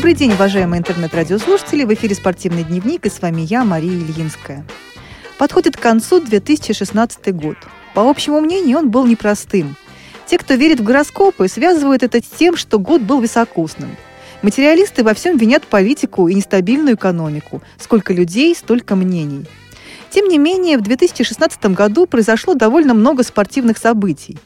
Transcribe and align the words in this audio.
Добрый 0.00 0.14
день, 0.14 0.32
уважаемые 0.32 0.78
интернет-радиослушатели. 0.78 1.84
В 1.84 1.92
эфире 1.92 2.14
«Спортивный 2.14 2.64
дневник» 2.64 3.04
и 3.04 3.10
с 3.10 3.20
вами 3.20 3.42
я, 3.42 3.64
Мария 3.64 3.92
Ильинская. 3.92 4.64
Подходит 5.36 5.76
к 5.76 5.80
концу 5.80 6.22
2016 6.22 7.34
год. 7.36 7.58
По 7.92 8.08
общему 8.08 8.40
мнению, 8.40 8.78
он 8.78 8.90
был 8.90 9.06
непростым. 9.06 9.76
Те, 10.24 10.38
кто 10.38 10.54
верит 10.54 10.80
в 10.80 10.84
гороскопы, 10.84 11.48
связывают 11.48 12.02
это 12.02 12.20
с 12.20 12.26
тем, 12.26 12.56
что 12.56 12.78
год 12.78 13.02
был 13.02 13.20
високосным. 13.20 13.94
Материалисты 14.40 15.04
во 15.04 15.12
всем 15.12 15.36
винят 15.36 15.66
политику 15.66 16.28
и 16.28 16.34
нестабильную 16.34 16.96
экономику. 16.96 17.60
Сколько 17.76 18.14
людей, 18.14 18.54
столько 18.54 18.96
мнений– 18.96 19.44
тем 20.10 20.28
не 20.28 20.38
менее, 20.38 20.76
в 20.76 20.82
2016 20.82 21.66
году 21.66 22.06
произошло 22.06 22.54
довольно 22.54 22.94
много 22.94 23.22
спортивных 23.22 23.78
событий. 23.78 24.36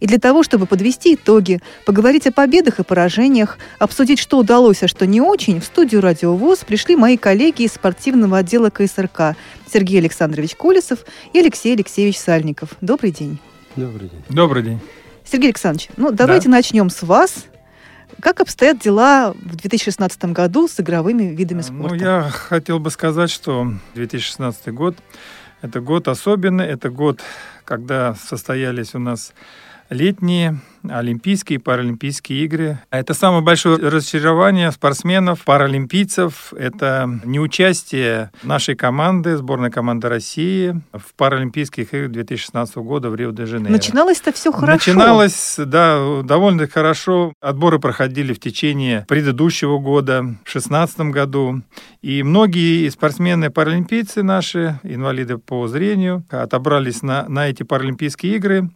И 0.00 0.06
для 0.06 0.18
того, 0.18 0.42
чтобы 0.42 0.66
подвести 0.66 1.14
итоги, 1.14 1.60
поговорить 1.86 2.26
о 2.26 2.32
победах 2.32 2.78
и 2.78 2.84
поражениях, 2.84 3.58
обсудить, 3.78 4.18
что 4.18 4.38
удалось, 4.38 4.82
а 4.82 4.88
что 4.88 5.06
не 5.06 5.20
очень, 5.20 5.60
в 5.60 5.64
студию 5.64 6.00
«Радио 6.00 6.34
ВОЗ» 6.34 6.60
пришли 6.66 6.94
мои 6.96 7.16
коллеги 7.16 7.62
из 7.62 7.72
спортивного 7.72 8.38
отдела 8.38 8.70
КСРК 8.70 9.36
Сергей 9.72 9.98
Александрович 9.98 10.54
Колесов 10.56 11.00
и 11.32 11.38
Алексей 11.38 11.74
Алексеевич 11.74 12.18
Сальников. 12.18 12.70
Добрый 12.80 13.10
день. 13.10 13.38
Добрый 13.76 14.08
день. 14.08 14.22
Добрый 14.28 14.62
день. 14.62 14.80
Сергей 15.24 15.48
Александрович, 15.48 15.88
ну 15.96 16.10
давайте 16.12 16.48
да. 16.48 16.56
начнем 16.56 16.90
с 16.90 17.02
вас. 17.02 17.46
Как 18.20 18.40
обстоят 18.40 18.78
дела 18.78 19.32
в 19.32 19.56
2016 19.56 20.24
году 20.26 20.68
с 20.68 20.80
игровыми 20.80 21.24
видами 21.34 21.58
ну, 21.58 21.62
спорта? 21.62 21.96
Ну, 21.96 22.02
я 22.02 22.22
хотел 22.30 22.78
бы 22.78 22.90
сказать, 22.90 23.30
что 23.30 23.72
2016 23.94 24.68
год– 24.72 24.96
это 25.62 25.80
год 25.80 26.08
особенный, 26.08 26.66
это 26.66 26.90
год, 26.90 27.22
когда 27.64 28.14
состоялись 28.14 28.94
у 28.94 28.98
нас 28.98 29.32
летние 29.90 30.60
Олимпийские 30.88 31.58
и 31.58 31.62
Паралимпийские 31.62 32.44
игры. 32.44 32.78
Это 32.90 33.14
самое 33.14 33.42
большое 33.42 33.76
разочарование 33.76 34.70
спортсменов, 34.70 35.42
паралимпийцев. 35.44 36.52
Это 36.52 37.08
неучастие 37.24 38.30
нашей 38.42 38.74
команды, 38.74 39.36
сборной 39.36 39.70
команды 39.70 40.08
России 40.08 40.80
в 40.92 41.14
Паралимпийских 41.16 41.94
играх 41.94 42.12
2016 42.12 42.76
года 42.76 43.08
в 43.08 43.14
Рио-де-Жанейро. 43.14 43.72
Начиналось-то 43.72 44.32
все 44.32 44.52
хорошо. 44.52 44.72
Начиналось, 44.90 45.54
да, 45.58 46.22
довольно 46.22 46.68
хорошо. 46.68 47.32
Отборы 47.40 47.78
проходили 47.78 48.32
в 48.34 48.40
течение 48.40 49.06
предыдущего 49.08 49.78
года, 49.78 50.20
в 50.20 50.52
2016 50.52 51.00
году. 51.00 51.62
И 52.02 52.22
многие 52.22 52.88
спортсмены-паралимпийцы 52.90 54.22
наши, 54.22 54.78
инвалиды 54.82 55.38
по 55.38 55.66
зрению, 55.68 56.24
отобрались 56.28 57.02
на, 57.02 57.26
на 57.28 57.48
эти 57.48 57.62
Паралимпийские 57.62 58.36
игры 58.36 58.70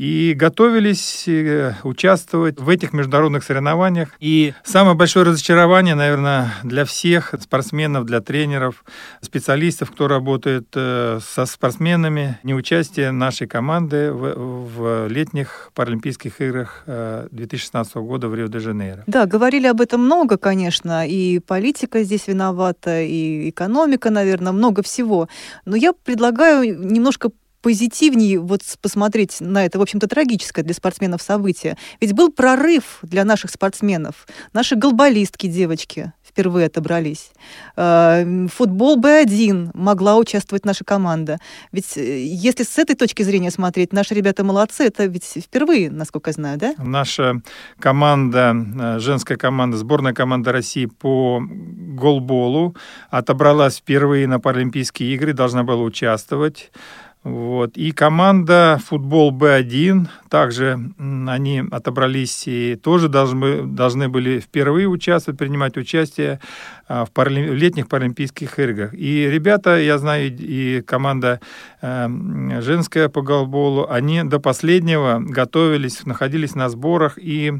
и 0.00 0.32
готовились 0.32 1.28
э, 1.28 1.74
участвовать 1.82 2.58
в 2.58 2.70
этих 2.70 2.94
международных 2.94 3.44
соревнованиях. 3.44 4.08
И 4.18 4.54
самое 4.64 4.96
большое 4.96 5.26
разочарование, 5.26 5.94
наверное, 5.94 6.54
для 6.62 6.86
всех 6.86 7.34
спортсменов, 7.38 8.06
для 8.06 8.22
тренеров, 8.22 8.82
специалистов, 9.20 9.90
кто 9.90 10.08
работает 10.08 10.68
э, 10.74 11.20
со 11.22 11.44
спортсменами, 11.44 12.38
неучастие 12.44 13.10
нашей 13.10 13.46
команды 13.46 14.10
в, 14.10 14.32
в 14.38 15.08
летних 15.08 15.70
Паралимпийских 15.74 16.40
играх 16.40 16.84
2016 16.86 17.94
э, 17.94 18.00
года 18.00 18.28
в 18.28 18.34
Рио-де-Жанейро. 18.34 19.04
Да, 19.06 19.26
говорили 19.26 19.66
об 19.66 19.82
этом 19.82 20.02
много, 20.02 20.38
конечно, 20.38 21.06
и 21.06 21.40
политика 21.40 22.02
здесь 22.04 22.26
виновата, 22.26 23.02
и 23.02 23.50
экономика, 23.50 24.08
наверное, 24.08 24.52
много 24.52 24.82
всего. 24.82 25.28
Но 25.66 25.76
я 25.76 25.92
предлагаю 25.92 26.62
немножко 26.90 27.28
позитивнее 27.62 28.38
вот 28.38 28.62
посмотреть 28.80 29.40
на 29.40 29.64
это, 29.64 29.78
в 29.78 29.82
общем-то, 29.82 30.06
трагическое 30.06 30.64
для 30.64 30.74
спортсменов 30.74 31.22
событие. 31.22 31.76
Ведь 32.00 32.12
был 32.12 32.32
прорыв 32.32 32.98
для 33.02 33.24
наших 33.24 33.50
спортсменов. 33.50 34.26
Наши 34.52 34.76
голболистки, 34.76 35.46
девочки, 35.46 36.12
впервые 36.30 36.66
отобрались. 36.66 37.32
Э, 37.76 38.46
футбол 38.48 38.98
Б1 38.98 39.70
могла 39.74 40.16
участвовать 40.16 40.64
наша 40.64 40.84
команда. 40.84 41.38
Ведь 41.72 41.96
э, 41.96 42.24
если 42.24 42.62
с 42.62 42.78
этой 42.78 42.96
точки 42.96 43.22
зрения 43.22 43.50
смотреть, 43.50 43.92
наши 43.92 44.14
ребята 44.14 44.44
молодцы, 44.44 44.84
это 44.84 45.06
ведь 45.06 45.24
впервые, 45.24 45.90
насколько 45.90 46.30
я 46.30 46.34
знаю, 46.34 46.58
да? 46.58 46.74
Наша 46.78 47.42
команда, 47.78 48.54
э, 48.54 48.98
женская 49.00 49.36
команда, 49.36 49.76
сборная 49.76 50.12
команда 50.14 50.52
России 50.52 50.86
по 50.86 51.40
голболу 51.40 52.76
отобралась 53.10 53.78
впервые 53.78 54.26
на 54.26 54.40
Паралимпийские 54.40 55.14
игры, 55.14 55.32
должна 55.32 55.64
была 55.64 55.82
участвовать. 55.82 56.70
Вот. 57.22 57.76
И 57.76 57.92
команда 57.92 58.80
«Футбол 58.86 59.30
Б1», 59.30 60.08
также 60.30 60.78
они 60.98 61.62
отобрались 61.70 62.44
и 62.46 62.76
тоже 62.76 63.08
должны, 63.08 63.62
должны 63.62 64.08
были 64.08 64.40
впервые 64.40 64.88
участвовать, 64.88 65.38
принимать 65.38 65.76
участие 65.76 66.40
в, 66.90 67.08
паралим... 67.12 67.50
в 67.52 67.54
летних 67.54 67.88
Паралимпийских 67.88 68.58
играх. 68.58 68.94
И 68.94 69.28
ребята, 69.30 69.78
я 69.78 69.96
знаю, 69.98 70.34
и 70.36 70.82
команда 70.82 71.40
э, 71.80 72.08
женская 72.60 73.08
по 73.08 73.22
голболу, 73.22 73.86
они 73.88 74.24
до 74.24 74.40
последнего 74.40 75.20
готовились, 75.20 76.04
находились 76.04 76.56
на 76.56 76.68
сборах 76.68 77.16
и 77.16 77.52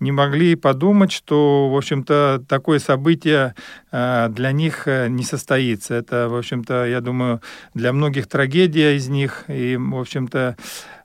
не 0.00 0.12
могли 0.12 0.54
подумать, 0.54 1.12
что, 1.12 1.70
в 1.70 1.76
общем-то, 1.76 2.44
такое 2.46 2.78
событие 2.78 3.54
э, 3.90 4.28
для 4.28 4.52
них 4.52 4.86
э, 4.86 5.08
не 5.08 5.24
состоится. 5.24 5.94
Это, 5.94 6.28
в 6.28 6.36
общем-то, 6.36 6.84
я 6.84 7.00
думаю, 7.00 7.40
для 7.72 7.92
многих 7.92 8.26
трагедия 8.26 8.96
из 8.96 9.08
них. 9.08 9.44
И, 9.48 9.76
в 9.78 9.98
общем-то, 9.98 10.56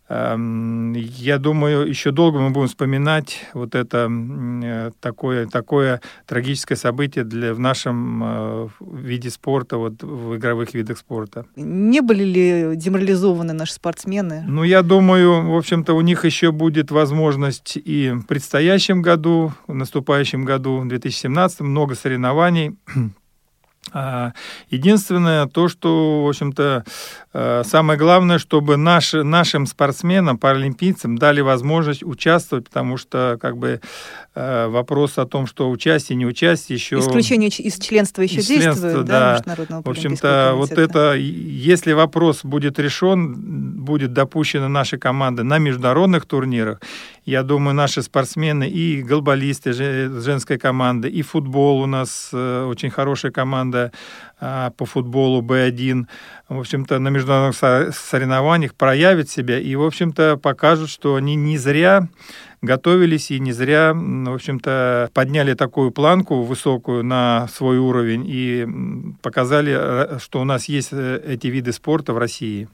я 0.09 1.37
думаю, 1.37 1.87
еще 1.87 2.09
долго 2.09 2.39
мы 2.39 2.49
будем 2.49 2.67
вспоминать 2.67 3.45
вот 3.53 3.75
это 3.75 4.09
э, 4.09 4.91
такое, 4.99 5.45
такое 5.45 6.01
трагическое 6.25 6.75
событие 6.75 7.23
для, 7.23 7.53
в 7.53 7.59
нашем 7.59 8.23
э, 8.23 8.67
виде 8.79 9.29
спорта, 9.29 9.77
вот 9.77 10.01
в 10.01 10.35
игровых 10.35 10.73
видах 10.73 10.97
спорта. 10.97 11.45
Не 11.55 12.01
были 12.01 12.23
ли 12.23 12.75
деморализованы 12.75 13.53
наши 13.53 13.73
спортсмены? 13.73 14.43
Ну, 14.47 14.63
я 14.63 14.81
думаю, 14.81 15.51
в 15.51 15.55
общем-то, 15.55 15.93
у 15.93 16.01
них 16.01 16.25
еще 16.25 16.51
будет 16.51 16.89
возможность 16.89 17.77
и 17.77 18.09
в 18.09 18.25
предстоящем 18.25 19.03
году, 19.03 19.53
в 19.67 19.75
наступающем 19.75 20.43
году, 20.43 20.79
в 20.79 20.87
2017, 20.87 21.61
много 21.61 21.93
соревнований. 21.93 22.75
А, 23.91 24.33
единственное, 24.69 25.47
то, 25.47 25.67
что, 25.67 26.23
в 26.25 26.29
общем-то, 26.29 26.83
самое 27.31 27.99
главное, 27.99 28.39
чтобы 28.39 28.75
наши, 28.75 29.23
нашим 29.23 29.67
спортсменам, 29.67 30.39
паралимпийцам 30.39 31.17
дали 31.17 31.41
возможность 31.41 32.03
участвовать, 32.03 32.65
потому 32.65 32.97
что, 32.97 33.37
как 33.39 33.57
бы, 33.57 33.81
э, 34.33 34.67
вопрос 34.67 35.19
о 35.19 35.25
том, 35.25 35.45
что 35.45 35.69
участие, 35.69 36.15
не 36.15 36.25
участие 36.25 36.77
еще... 36.77 36.97
Исключение 36.97 37.49
из 37.49 37.77
членства 37.77 38.23
еще 38.23 38.37
из 38.37 38.47
действует, 38.47 39.05
да, 39.05 39.41
да. 39.45 39.81
В 39.85 39.89
общем-то, 39.89 40.53
вот 40.55 40.71
это, 40.71 41.13
если 41.13 41.91
вопрос 41.91 42.43
будет 42.43 42.79
решен, 42.79 43.35
будет 43.83 44.13
допущена 44.13 44.67
наша 44.67 44.97
команда 44.97 45.43
на 45.43 45.59
международных 45.59 46.25
турнирах, 46.25 46.79
я 47.25 47.43
думаю, 47.43 47.75
наши 47.75 48.01
спортсмены 48.01 48.67
и 48.67 49.03
голболисты 49.03 49.73
женской 49.73 50.57
команды, 50.57 51.09
и 51.09 51.21
футбол 51.21 51.81
у 51.81 51.85
нас 51.85 52.31
э, 52.33 52.65
очень 52.65 52.89
хорошая 52.89 53.31
команда 53.31 53.91
а, 54.41 54.71
по 54.71 54.85
футболу 54.85 55.41
Б1, 55.41 56.07
в 56.47 56.59
общем-то, 56.59 56.97
на 56.99 57.09
международных 57.09 57.18
соревнованиях 57.21 58.75
проявят 58.75 59.29
себя 59.29 59.59
и, 59.59 59.75
в 59.75 59.83
общем-то, 59.83 60.37
покажут, 60.37 60.89
что 60.89 61.15
они 61.15 61.35
не 61.35 61.57
зря 61.57 62.07
готовились 62.61 63.31
и 63.31 63.39
не 63.39 63.51
зря, 63.51 63.93
в 63.93 64.33
общем-то, 64.33 65.09
подняли 65.13 65.53
такую 65.53 65.91
планку 65.91 66.41
высокую 66.41 67.03
на 67.03 67.47
свой 67.47 67.77
уровень 67.77 68.25
и 68.27 68.67
показали, 69.21 69.75
э, 69.77 70.19
что 70.19 70.41
у 70.41 70.43
нас 70.43 70.65
есть 70.65 70.89
э, 70.91 71.21
эти 71.25 71.47
виды 71.47 71.71
спорта 71.71 72.13
в 72.13 72.17
России. 72.17 72.67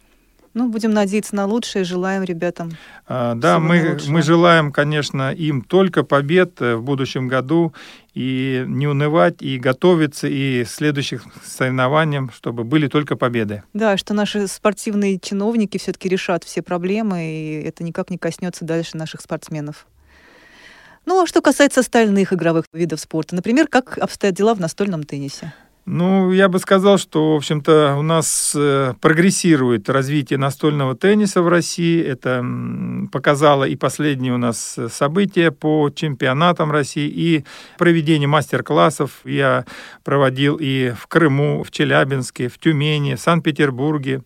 Ну, 0.55 0.69
будем 0.69 0.91
надеяться 0.91 1.35
на 1.35 1.45
лучшее, 1.45 1.83
желаем 1.83 2.23
ребятам. 2.23 2.71
А, 3.07 3.35
да, 3.35 3.59
мы, 3.59 3.99
мы 4.07 4.21
желаем, 4.21 4.71
конечно, 4.71 5.33
им 5.33 5.61
только 5.61 6.03
побед 6.03 6.61
э, 6.61 6.75
в 6.77 6.81
будущем 6.81 7.27
году 7.27 7.73
и 8.13 8.63
не 8.65 8.87
унывать, 8.87 9.41
и 9.41 9.59
готовиться, 9.59 10.29
и 10.29 10.63
следующих 10.63 11.25
соревнованиям, 11.43 12.31
чтобы 12.33 12.63
были 12.63 12.87
только 12.87 13.17
победы. 13.17 13.63
Да, 13.73 13.97
что 13.97 14.13
наши 14.13 14.47
спортивные 14.47 15.19
чиновники 15.19 15.77
все-таки 15.77 16.07
решат 16.07 16.45
все 16.45 16.61
проблемы, 16.61 17.25
и 17.25 17.61
это 17.61 17.83
никак 17.83 18.09
не 18.09 18.17
коснется 18.17 18.63
дальше 18.63 18.95
наших 18.95 19.19
спортсменов. 19.19 19.85
Ну, 21.05 21.21
а 21.21 21.27
что 21.27 21.41
касается 21.41 21.81
остальных 21.81 22.31
игровых 22.31 22.63
видов 22.71 23.01
спорта, 23.01 23.35
например, 23.35 23.67
как 23.67 23.97
обстоят 23.97 24.35
дела 24.35 24.55
в 24.55 24.61
настольном 24.61 25.03
теннисе? 25.03 25.53
Ну, 25.85 26.31
я 26.31 26.49
бы 26.49 26.57
сказал, 26.57 26.97
что, 26.97 27.33
в 27.33 27.35
общем-то, 27.37 27.95
у 27.99 28.01
нас 28.01 28.53
э, 28.57 28.95
прогрессирует 29.01 29.87
развитие 29.87 30.39
настольного 30.39 30.95
тенниса 30.95 31.43
в 31.43 31.47
России. 31.47 32.03
Это 32.03 32.43
показало 33.11 33.65
и 33.65 33.75
последние 33.75 34.33
у 34.33 34.37
нас 34.37 34.79
события 34.89 35.51
по 35.51 35.91
чемпионатам 35.93 36.71
России, 36.71 37.07
и 37.07 37.45
проведение 37.77 38.27
мастер-классов 38.27 39.11
я 39.25 39.65
проводил 40.03 40.57
и 40.59 40.91
в 40.97 41.05
Крыму, 41.05 41.63
в 41.63 41.69
Челябинске, 41.69 42.47
в 42.47 42.57
Тюмени, 42.57 43.13
в 43.13 43.19
Санкт-Петербурге. 43.19 44.23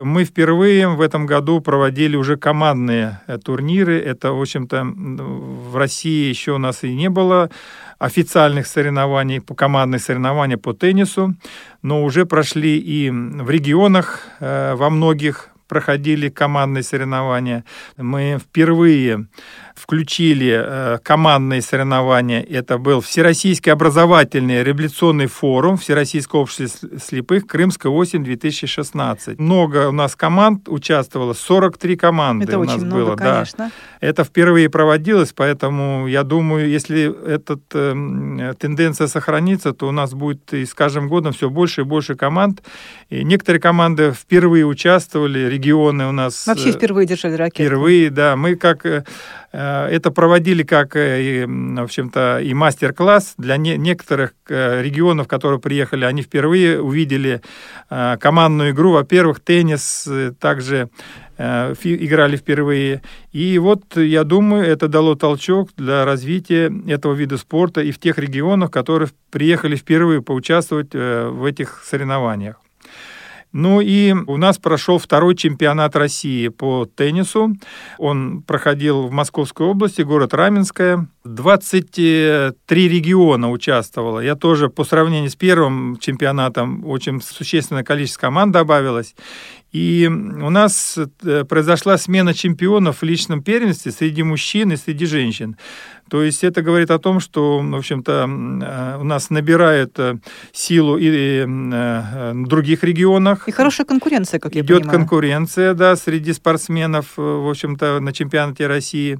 Мы 0.00 0.24
впервые 0.24 0.88
в 0.88 1.00
этом 1.00 1.24
году 1.24 1.60
проводили 1.60 2.16
уже 2.16 2.36
командные 2.36 3.22
э, 3.26 3.38
турниры. 3.38 3.98
Это, 3.98 4.32
в 4.32 4.40
общем-то, 4.42 4.84
в 4.84 5.74
России 5.74 6.28
еще 6.28 6.52
у 6.52 6.58
нас 6.58 6.84
и 6.84 6.94
не 6.94 7.08
было 7.08 7.50
официальных 7.98 8.66
соревнований, 8.66 9.40
по 9.40 9.54
командных 9.54 10.02
соревнований 10.02 10.56
по 10.56 10.72
теннису, 10.72 11.34
но 11.82 12.04
уже 12.04 12.26
прошли 12.26 12.78
и 12.78 13.10
в 13.10 13.50
регионах 13.50 14.22
э, 14.40 14.74
во 14.74 14.90
многих 14.90 15.50
проходили 15.68 16.30
командные 16.30 16.82
соревнования. 16.82 17.64
Мы 17.96 18.38
впервые 18.40 19.26
включили 19.78 20.60
э, 20.62 20.98
командные 21.02 21.62
соревнования. 21.62 22.42
Это 22.42 22.78
был 22.78 23.00
Всероссийский 23.00 23.72
образовательный 23.72 24.62
реабилитационный 24.62 25.26
форум 25.26 25.76
Всероссийского 25.76 26.40
общества 26.40 26.88
слепых 26.98 27.46
«Крымская 27.46 27.90
осень 27.90 28.22
2016». 28.22 29.40
Много 29.40 29.88
у 29.88 29.92
нас 29.92 30.16
команд 30.16 30.68
участвовало, 30.68 31.32
43 31.32 31.96
команды 31.96 32.44
Это 32.44 32.58
у 32.58 32.64
нас 32.64 32.76
много, 32.76 33.04
было. 33.04 33.16
конечно. 33.16 33.66
Да. 33.66 33.70
Это 34.00 34.24
впервые 34.24 34.68
проводилось, 34.68 35.32
поэтому 35.32 36.06
я 36.06 36.22
думаю, 36.24 36.68
если 36.68 37.10
эта 37.26 37.58
э, 37.72 38.54
тенденция 38.58 39.06
сохранится, 39.06 39.72
то 39.72 39.88
у 39.88 39.92
нас 39.92 40.14
будет 40.14 40.52
и 40.52 40.64
с 40.64 40.74
каждым 40.74 41.08
годом 41.08 41.32
все 41.32 41.48
больше 41.48 41.82
и 41.82 41.84
больше 41.84 42.14
команд. 42.14 42.62
И 43.08 43.24
некоторые 43.24 43.60
команды 43.60 44.12
впервые 44.12 44.66
участвовали, 44.66 45.48
регионы 45.48 46.06
у 46.06 46.12
нас... 46.12 46.46
Вообще 46.46 46.72
впервые 46.72 47.06
держали 47.06 47.34
ракетку. 47.34 47.62
Впервые, 47.62 48.10
да. 48.10 48.36
Мы 48.36 48.56
как 48.56 48.84
э, 48.86 49.04
Э, 49.50 49.67
это 49.90 50.10
проводили 50.10 50.62
как, 50.62 50.96
э, 50.96 51.46
в 51.46 51.82
общем-то, 51.82 52.40
и 52.40 52.54
мастер-класс 52.54 53.34
для 53.38 53.56
некоторых 53.56 54.32
э, 54.48 54.82
регионов, 54.82 55.28
которые 55.28 55.60
приехали. 55.60 56.04
Они 56.04 56.22
впервые 56.22 56.80
увидели 56.80 57.42
командную 57.88 58.70
игру. 58.70 58.92
Во-первых, 58.92 59.40
теннис 59.40 60.08
также 60.40 60.90
играли 61.38 62.36
впервые. 62.36 63.02
И 63.32 63.58
вот, 63.58 63.96
я 63.96 64.24
думаю, 64.24 64.66
это 64.66 64.88
дало 64.88 65.14
толчок 65.14 65.70
для 65.76 66.04
развития 66.04 66.72
этого 66.86 67.14
вида 67.14 67.38
спорта 67.38 67.80
и 67.80 67.92
в 67.92 67.98
тех 67.98 68.18
регионах, 68.18 68.70
которые 68.70 69.08
приехали 69.30 69.76
впервые 69.76 70.20
поучаствовать 70.20 70.92
в 70.92 71.44
этих 71.44 71.82
соревнованиях. 71.84 72.56
Ну 73.52 73.80
и 73.80 74.12
у 74.12 74.36
нас 74.36 74.58
прошел 74.58 74.98
второй 74.98 75.34
чемпионат 75.34 75.96
России 75.96 76.48
по 76.48 76.86
теннису. 76.86 77.56
Он 77.96 78.42
проходил 78.42 79.06
в 79.06 79.10
Московской 79.10 79.66
области, 79.66 80.02
город 80.02 80.34
Раменское. 80.34 81.08
23 81.24 82.88
региона 82.88 83.50
участвовало. 83.50 84.20
Я 84.20 84.34
тоже 84.34 84.68
по 84.68 84.84
сравнению 84.84 85.30
с 85.30 85.36
первым 85.36 85.96
чемпионатом 85.98 86.84
очень 86.86 87.20
существенное 87.20 87.84
количество 87.84 88.20
команд 88.22 88.52
добавилось. 88.52 89.14
И 89.70 90.08
у 90.08 90.48
нас 90.48 90.98
э, 91.22 91.44
произошла 91.44 91.98
смена 91.98 92.32
чемпионов 92.32 92.98
в 92.98 93.02
личном 93.02 93.42
первенстве 93.42 93.92
среди 93.92 94.22
мужчин 94.22 94.72
и 94.72 94.76
среди 94.76 95.04
женщин. 95.04 95.56
То 96.08 96.22
есть 96.22 96.42
это 96.42 96.62
говорит 96.62 96.90
о 96.90 96.98
том, 96.98 97.20
что, 97.20 97.58
в 97.58 97.74
общем-то, 97.74 98.12
э, 98.12 98.98
у 98.98 99.04
нас 99.04 99.28
набирают 99.28 99.98
э, 99.98 100.16
силу 100.52 100.96
и 100.96 101.44
в 101.44 102.46
других 102.48 102.82
регионах. 102.82 103.46
И 103.46 103.52
хорошая 103.52 103.86
конкуренция, 103.86 104.40
как 104.40 104.54
я 104.54 104.62
Идет 104.62 104.82
понимаю. 104.82 104.98
конкуренция, 105.00 105.74
да, 105.74 105.96
среди 105.96 106.32
спортсменов, 106.32 107.18
в 107.18 107.50
общем-то, 107.50 108.00
на 108.00 108.12
чемпионате 108.14 108.66
России. 108.66 109.18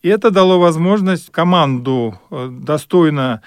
И 0.00 0.08
это 0.08 0.30
дало 0.30 0.58
возможность 0.58 1.30
команду 1.30 2.18
достойно 2.30 3.42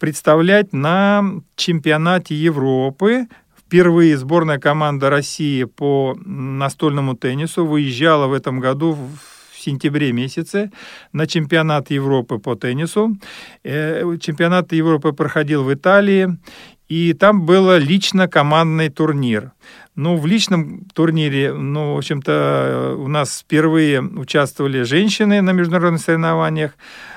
представлять 0.00 0.72
на 0.72 1.22
чемпионате 1.54 2.34
Европы 2.34 3.28
Впервые 3.66 4.16
сборная 4.16 4.58
команда 4.58 5.10
России 5.10 5.64
по 5.64 6.16
настольному 6.24 7.16
теннису 7.16 7.66
выезжала 7.66 8.28
в 8.28 8.32
этом 8.32 8.60
году 8.60 8.92
в 8.92 9.58
сентябре 9.58 10.12
месяце 10.12 10.70
на 11.12 11.26
чемпионат 11.26 11.90
Европы 11.90 12.38
по 12.38 12.54
теннису. 12.54 13.16
Э, 13.64 14.16
чемпионат 14.20 14.72
Европы 14.72 15.12
проходил 15.12 15.64
в 15.64 15.74
Италии, 15.74 16.38
и 16.88 17.12
там 17.12 17.44
был 17.44 17.76
лично 17.76 18.28
командный 18.28 18.88
турнир. 18.88 19.50
Ну, 19.96 20.16
в 20.16 20.26
личном 20.26 20.84
турнире, 20.94 21.52
ну, 21.52 21.94
в 21.94 21.98
общем-то, 21.98 22.94
у 22.96 23.08
нас 23.08 23.40
впервые 23.40 24.00
участвовали 24.00 24.82
женщины 24.82 25.42
на 25.42 25.50
международных 25.50 26.00
соревнованиях, 26.00 26.76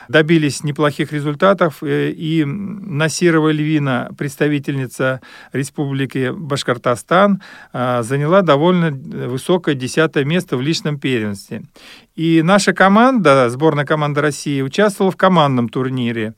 добились 0.10 0.64
неплохих 0.64 1.14
результатов, 1.14 1.78
э, 1.82 2.10
и 2.10 2.44
Насирова 2.44 3.52
Львина, 3.52 4.10
представительница 4.18 5.22
Республики 5.54 6.32
Башкортостан, 6.36 7.42
а, 7.72 8.02
заняла 8.02 8.42
довольно 8.42 8.92
высокое 8.92 9.76
десятое 9.76 10.26
место 10.26 10.58
в 10.58 10.62
личном 10.62 11.00
первенстве. 11.00 11.62
И 12.16 12.42
наша 12.42 12.74
команда, 12.74 13.50
сборная 13.50 13.86
команда 13.86 14.22
России, 14.22 14.62
участвовала 14.62 15.12
в 15.12 15.16
командном 15.16 15.70
турнире 15.70 16.34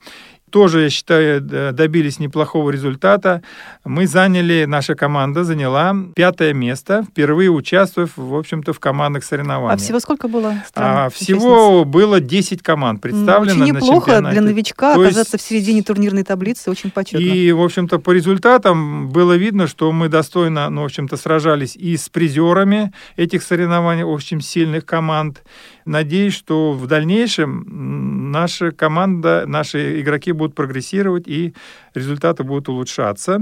тоже, 0.52 0.82
я 0.82 0.90
считаю, 0.90 1.40
добились 1.40 2.20
неплохого 2.20 2.70
результата. 2.70 3.42
Мы 3.84 4.06
заняли, 4.06 4.66
наша 4.68 4.94
команда 4.94 5.44
заняла 5.44 5.96
пятое 6.14 6.52
место, 6.52 7.04
впервые 7.10 7.50
участвуя, 7.50 8.06
в 8.14 8.34
общем-то, 8.34 8.72
в 8.72 8.78
командных 8.78 9.24
соревнованиях. 9.24 9.80
А 9.80 9.82
всего 9.82 9.98
сколько 9.98 10.28
было 10.28 10.54
стран? 10.68 11.06
А, 11.06 11.10
всего 11.10 11.84
было 11.84 12.20
10 12.20 12.62
команд 12.62 13.00
представлено 13.00 13.54
ну, 13.54 13.64
очень 13.64 13.74
неплохо 13.74 14.20
на 14.20 14.30
для 14.30 14.42
новичка 14.42 14.94
То 14.94 15.00
оказаться 15.00 15.36
есть... 15.36 15.44
в 15.44 15.48
середине 15.48 15.82
турнирной 15.82 16.22
таблицы, 16.22 16.70
очень 16.70 16.90
почетно. 16.90 17.24
И, 17.24 17.50
в 17.50 17.62
общем-то, 17.62 17.98
по 17.98 18.10
результатам 18.10 19.08
было 19.08 19.32
видно, 19.32 19.66
что 19.66 19.90
мы 19.90 20.08
достойно, 20.08 20.68
ну, 20.68 20.82
в 20.82 20.84
общем-то, 20.84 21.16
сражались 21.16 21.74
и 21.76 21.96
с 21.96 22.10
призерами 22.10 22.92
этих 23.16 23.42
соревнований, 23.42 24.02
очень 24.02 24.42
сильных 24.42 24.84
команд, 24.84 25.42
Надеюсь, 25.84 26.34
что 26.34 26.72
в 26.72 26.86
дальнейшем 26.86 28.30
наша 28.30 28.70
команда, 28.72 29.44
наши 29.46 30.00
игроки 30.00 30.32
будут 30.32 30.54
прогрессировать 30.54 31.26
и 31.26 31.54
результаты 31.94 32.44
будут 32.44 32.68
улучшаться. 32.68 33.40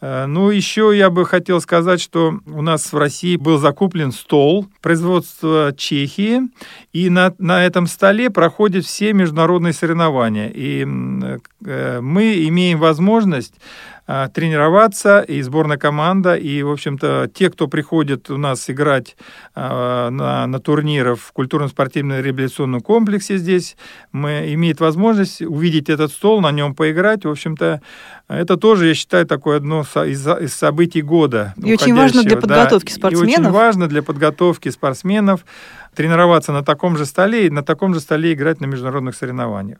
Э, 0.00 0.26
ну, 0.26 0.50
еще 0.50 0.92
я 0.94 1.10
бы 1.10 1.24
хотел 1.24 1.60
сказать, 1.60 2.00
что 2.00 2.38
у 2.46 2.62
нас 2.62 2.92
в 2.92 2.96
России 2.96 3.36
был 3.36 3.58
закуплен 3.58 4.12
стол 4.12 4.66
производства 4.80 5.74
Чехии, 5.76 6.42
и 6.92 7.10
на, 7.10 7.34
на 7.38 7.64
этом 7.64 7.86
столе 7.86 8.30
проходят 8.30 8.84
все 8.84 9.12
международные 9.12 9.72
соревнования. 9.72 10.50
И 10.54 10.86
э, 11.64 12.00
мы 12.00 12.46
имеем 12.48 12.78
возможность 12.78 13.54
тренироваться, 14.08 15.20
и 15.20 15.42
сборная 15.42 15.76
команда, 15.76 16.34
и, 16.34 16.62
в 16.62 16.70
общем-то, 16.70 17.30
те, 17.32 17.50
кто 17.50 17.68
приходит 17.68 18.30
у 18.30 18.38
нас 18.38 18.70
играть 18.70 19.16
а, 19.54 20.08
на, 20.08 20.46
на 20.46 20.60
турнирах 20.60 21.18
в 21.18 21.32
культурно-спортивном 21.32 22.20
реабилитационном 22.22 22.80
комплексе 22.80 23.36
здесь, 23.36 23.76
мы 24.10 24.54
имеют 24.54 24.80
возможность 24.80 25.42
увидеть 25.42 25.90
этот 25.90 26.10
стол, 26.10 26.40
на 26.40 26.50
нем 26.52 26.74
поиграть. 26.74 27.26
В 27.26 27.30
общем-то, 27.30 27.82
это 28.28 28.56
тоже, 28.56 28.86
я 28.86 28.94
считаю, 28.94 29.26
такое 29.26 29.58
одно 29.58 29.82
из, 29.82 30.26
из 30.26 30.54
событий 30.54 31.02
года. 31.02 31.52
И 31.62 31.74
очень 31.74 31.94
важно 31.94 32.22
для 32.22 32.38
подготовки 32.38 32.88
да, 32.88 32.94
спортсменов. 32.94 33.28
И 33.28 33.32
очень 33.32 33.50
важно 33.50 33.88
для 33.88 34.02
подготовки 34.02 34.68
спортсменов 34.70 35.44
тренироваться 35.94 36.52
на 36.52 36.64
таком 36.64 36.96
же 36.96 37.04
столе 37.04 37.46
и 37.46 37.50
на 37.50 37.62
таком 37.62 37.92
же 37.92 38.00
столе 38.00 38.32
играть 38.32 38.60
на 38.60 38.66
международных 38.66 39.14
соревнованиях. 39.14 39.78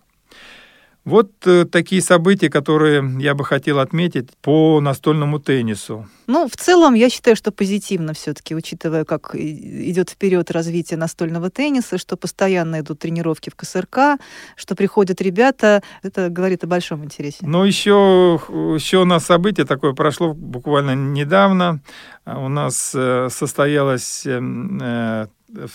Вот 1.04 1.30
э, 1.46 1.64
такие 1.64 2.02
события, 2.02 2.50
которые 2.50 3.02
я 3.18 3.34
бы 3.34 3.44
хотел 3.44 3.78
отметить 3.78 4.36
по 4.42 4.80
настольному 4.80 5.38
теннису. 5.38 6.06
Ну, 6.26 6.46
в 6.48 6.56
целом, 6.56 6.94
я 6.94 7.08
считаю, 7.08 7.34
что 7.34 7.50
позитивно 7.50 8.12
все-таки, 8.12 8.54
учитывая, 8.54 9.04
как 9.04 9.34
идет 9.34 10.10
вперед 10.10 10.50
развитие 10.50 10.98
настольного 10.98 11.48
тенниса, 11.48 11.96
что 11.96 12.16
постоянно 12.16 12.80
идут 12.80 12.98
тренировки 12.98 13.48
в 13.48 13.56
КСРК, 13.56 14.20
что 14.56 14.74
приходят 14.74 15.22
ребята, 15.22 15.82
это 16.02 16.28
говорит 16.28 16.64
о 16.64 16.66
большом 16.66 17.04
интересе. 17.04 17.38
Ну, 17.40 17.64
еще, 17.64 18.38
еще 18.74 18.98
у 18.98 19.04
нас 19.06 19.24
событие 19.24 19.64
такое 19.64 19.94
прошло 19.94 20.34
буквально 20.34 20.94
недавно. 20.94 21.80
У 22.26 22.48
нас 22.48 22.92
э, 22.94 23.28
состоялась 23.30 24.26
эм, 24.26 24.78
э, 24.82 25.28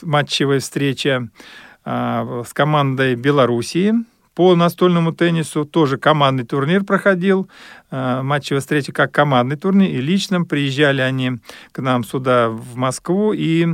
матчевая 0.03 0.59
встреча 0.59 1.29
а, 1.85 2.43
с 2.47 2.53
командой 2.53 3.15
Белоруссии 3.15 3.93
по 4.35 4.55
настольному 4.55 5.13
теннису 5.13 5.65
тоже 5.65 5.97
командный 5.97 6.45
турнир 6.45 6.83
проходил, 6.83 7.49
э, 7.91 8.21
матчевая 8.21 8.61
встреча 8.61 8.91
как 8.91 9.11
командный 9.11 9.57
турнир, 9.57 9.89
и 9.89 10.01
личным 10.01 10.45
приезжали 10.45 11.01
они 11.01 11.33
к 11.71 11.79
нам 11.79 12.03
сюда, 12.03 12.49
в 12.49 12.75
Москву, 12.75 13.33
и 13.33 13.67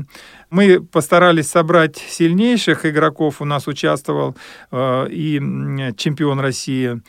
мы 0.49 0.81
постарались 0.81 1.49
собрать 1.49 1.97
сильнейших 1.97 2.85
игроков. 2.85 3.41
У 3.41 3.45
нас 3.45 3.67
участвовал 3.67 4.35
э, 4.71 5.07
и 5.09 5.39
чемпион 5.95 6.39
России 6.39 7.01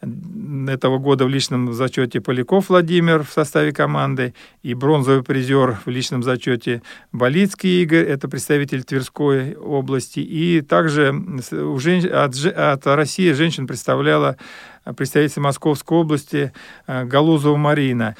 этого 0.00 0.98
года 0.98 1.24
в 1.24 1.28
личном 1.28 1.72
зачете 1.72 2.20
Поляков 2.20 2.68
Владимир 2.68 3.24
в 3.24 3.30
составе 3.30 3.72
команды 3.72 4.32
и 4.62 4.74
бронзовый 4.74 5.24
призер 5.24 5.78
в 5.84 5.90
личном 5.90 6.22
зачете 6.22 6.82
Болицкий 7.10 7.82
Игорь, 7.82 8.04
это 8.04 8.28
представитель 8.28 8.84
Тверской 8.84 9.54
области. 9.54 10.20
И 10.20 10.60
также 10.60 11.12
у 11.52 11.78
жен... 11.78 12.04
от, 12.12 12.36
от 12.44 12.86
России 12.86 13.32
женщин 13.32 13.66
представляла 13.66 14.36
представитель 14.96 15.42
Московской 15.42 15.98
области 15.98 16.52
э, 16.86 17.04
Галузова 17.04 17.56
Марина. 17.56 18.16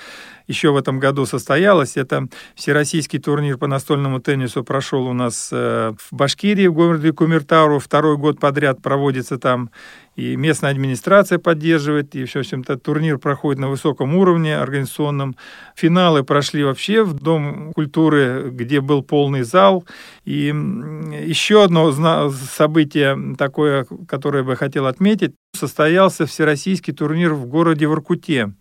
Еще 0.48 0.72
в 0.72 0.76
этом 0.76 0.98
году 0.98 1.24
состоялось. 1.26 1.96
Это 1.96 2.26
всероссийский 2.56 3.20
турнир 3.20 3.58
по 3.58 3.68
настольному 3.68 4.20
теннису 4.20 4.64
прошел 4.64 5.06
у 5.06 5.12
нас 5.12 5.52
в 5.52 5.96
Башкирии, 6.10 6.66
в 6.66 6.74
городе 6.74 7.12
Кумертару. 7.12 7.78
Второй 7.78 8.16
год 8.16 8.40
подряд 8.40 8.82
проводится 8.82 9.38
там 9.38 9.70
и 10.16 10.34
местная 10.34 10.72
администрация 10.72 11.38
поддерживает, 11.38 12.16
и, 12.16 12.24
в 12.24 12.34
общем-то, 12.34 12.76
турнир 12.76 13.18
проходит 13.18 13.60
на 13.60 13.68
высоком 13.68 14.16
уровне 14.16 14.58
организационном. 14.58 15.36
Финалы 15.76 16.24
прошли 16.24 16.64
вообще 16.64 17.04
в 17.04 17.14
Дом 17.14 17.72
культуры, 17.72 18.50
где 18.50 18.80
был 18.80 19.04
полный 19.04 19.42
зал. 19.44 19.84
И 20.24 20.46
еще 20.46 21.62
одно 21.62 21.92
событие 22.32 23.36
такое, 23.36 23.86
которое 24.08 24.42
бы 24.42 24.56
хотел 24.56 24.86
отметить, 24.86 25.36
состоялся 25.54 26.26
всероссийский 26.26 26.92
турнир 26.92 27.34
в 27.34 27.46
городе 27.46 27.86
Воркуте. 27.86 28.52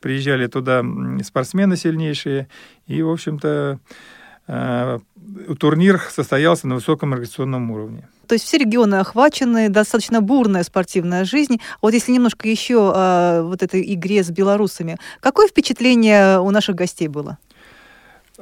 Приезжали 0.00 0.46
туда 0.46 0.84
спортсмены 1.24 1.76
сильнейшие, 1.76 2.48
и, 2.86 3.02
в 3.02 3.10
общем-то, 3.10 3.78
э, 4.46 4.98
турнир 5.58 6.00
состоялся 6.10 6.66
на 6.66 6.76
высоком 6.76 7.12
организационном 7.12 7.70
уровне. 7.70 8.08
То 8.30 8.34
есть 8.34 8.44
все 8.44 8.58
регионы 8.58 8.94
охвачены, 8.94 9.68
достаточно 9.68 10.20
бурная 10.20 10.62
спортивная 10.62 11.24
жизнь. 11.24 11.60
Вот 11.82 11.94
если 11.94 12.12
немножко 12.12 12.48
еще 12.48 12.92
а, 12.94 13.42
вот 13.42 13.60
этой 13.60 13.92
игре 13.92 14.22
с 14.22 14.30
белорусами, 14.30 14.98
какое 15.18 15.48
впечатление 15.48 16.38
у 16.38 16.48
наших 16.52 16.76
гостей 16.76 17.08
было? 17.08 17.38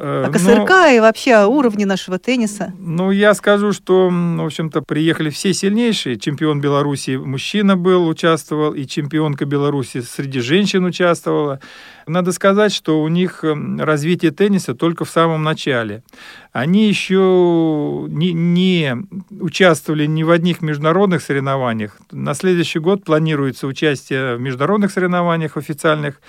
Э, 0.00 0.26
о 0.26 0.30
КСРК 0.30 0.68
ну, 0.68 0.96
и 0.96 1.00
вообще 1.00 1.34
о 1.34 1.48
уровне 1.48 1.84
нашего 1.84 2.20
тенниса? 2.20 2.72
Ну, 2.78 3.10
я 3.10 3.34
скажу, 3.34 3.72
что, 3.72 4.08
в 4.10 4.44
общем-то, 4.44 4.82
приехали 4.82 5.28
все 5.30 5.52
сильнейшие. 5.52 6.18
Чемпион 6.18 6.60
Беларуси 6.60 7.16
мужчина 7.16 7.76
был, 7.76 8.06
участвовал, 8.06 8.74
и 8.74 8.86
чемпионка 8.86 9.44
Беларуси 9.44 10.02
среди 10.02 10.38
женщин 10.38 10.84
участвовала. 10.84 11.58
Надо 12.06 12.30
сказать, 12.30 12.72
что 12.72 13.02
у 13.02 13.08
них 13.08 13.42
развитие 13.42 14.30
тенниса 14.30 14.74
только 14.74 15.04
в 15.04 15.10
самом 15.10 15.42
начале. 15.42 16.04
Они 16.52 16.86
еще 16.86 18.06
не, 18.08 18.32
не 18.32 18.96
участвовали 19.30 20.06
ни 20.06 20.22
в 20.22 20.30
одних 20.30 20.62
международных 20.62 21.22
соревнованиях. 21.22 21.96
На 22.12 22.34
следующий 22.34 22.78
год 22.78 23.04
планируется 23.04 23.66
участие 23.66 24.36
в 24.36 24.40
международных 24.40 24.92
соревнованиях 24.92 25.56
официальных. 25.56 26.20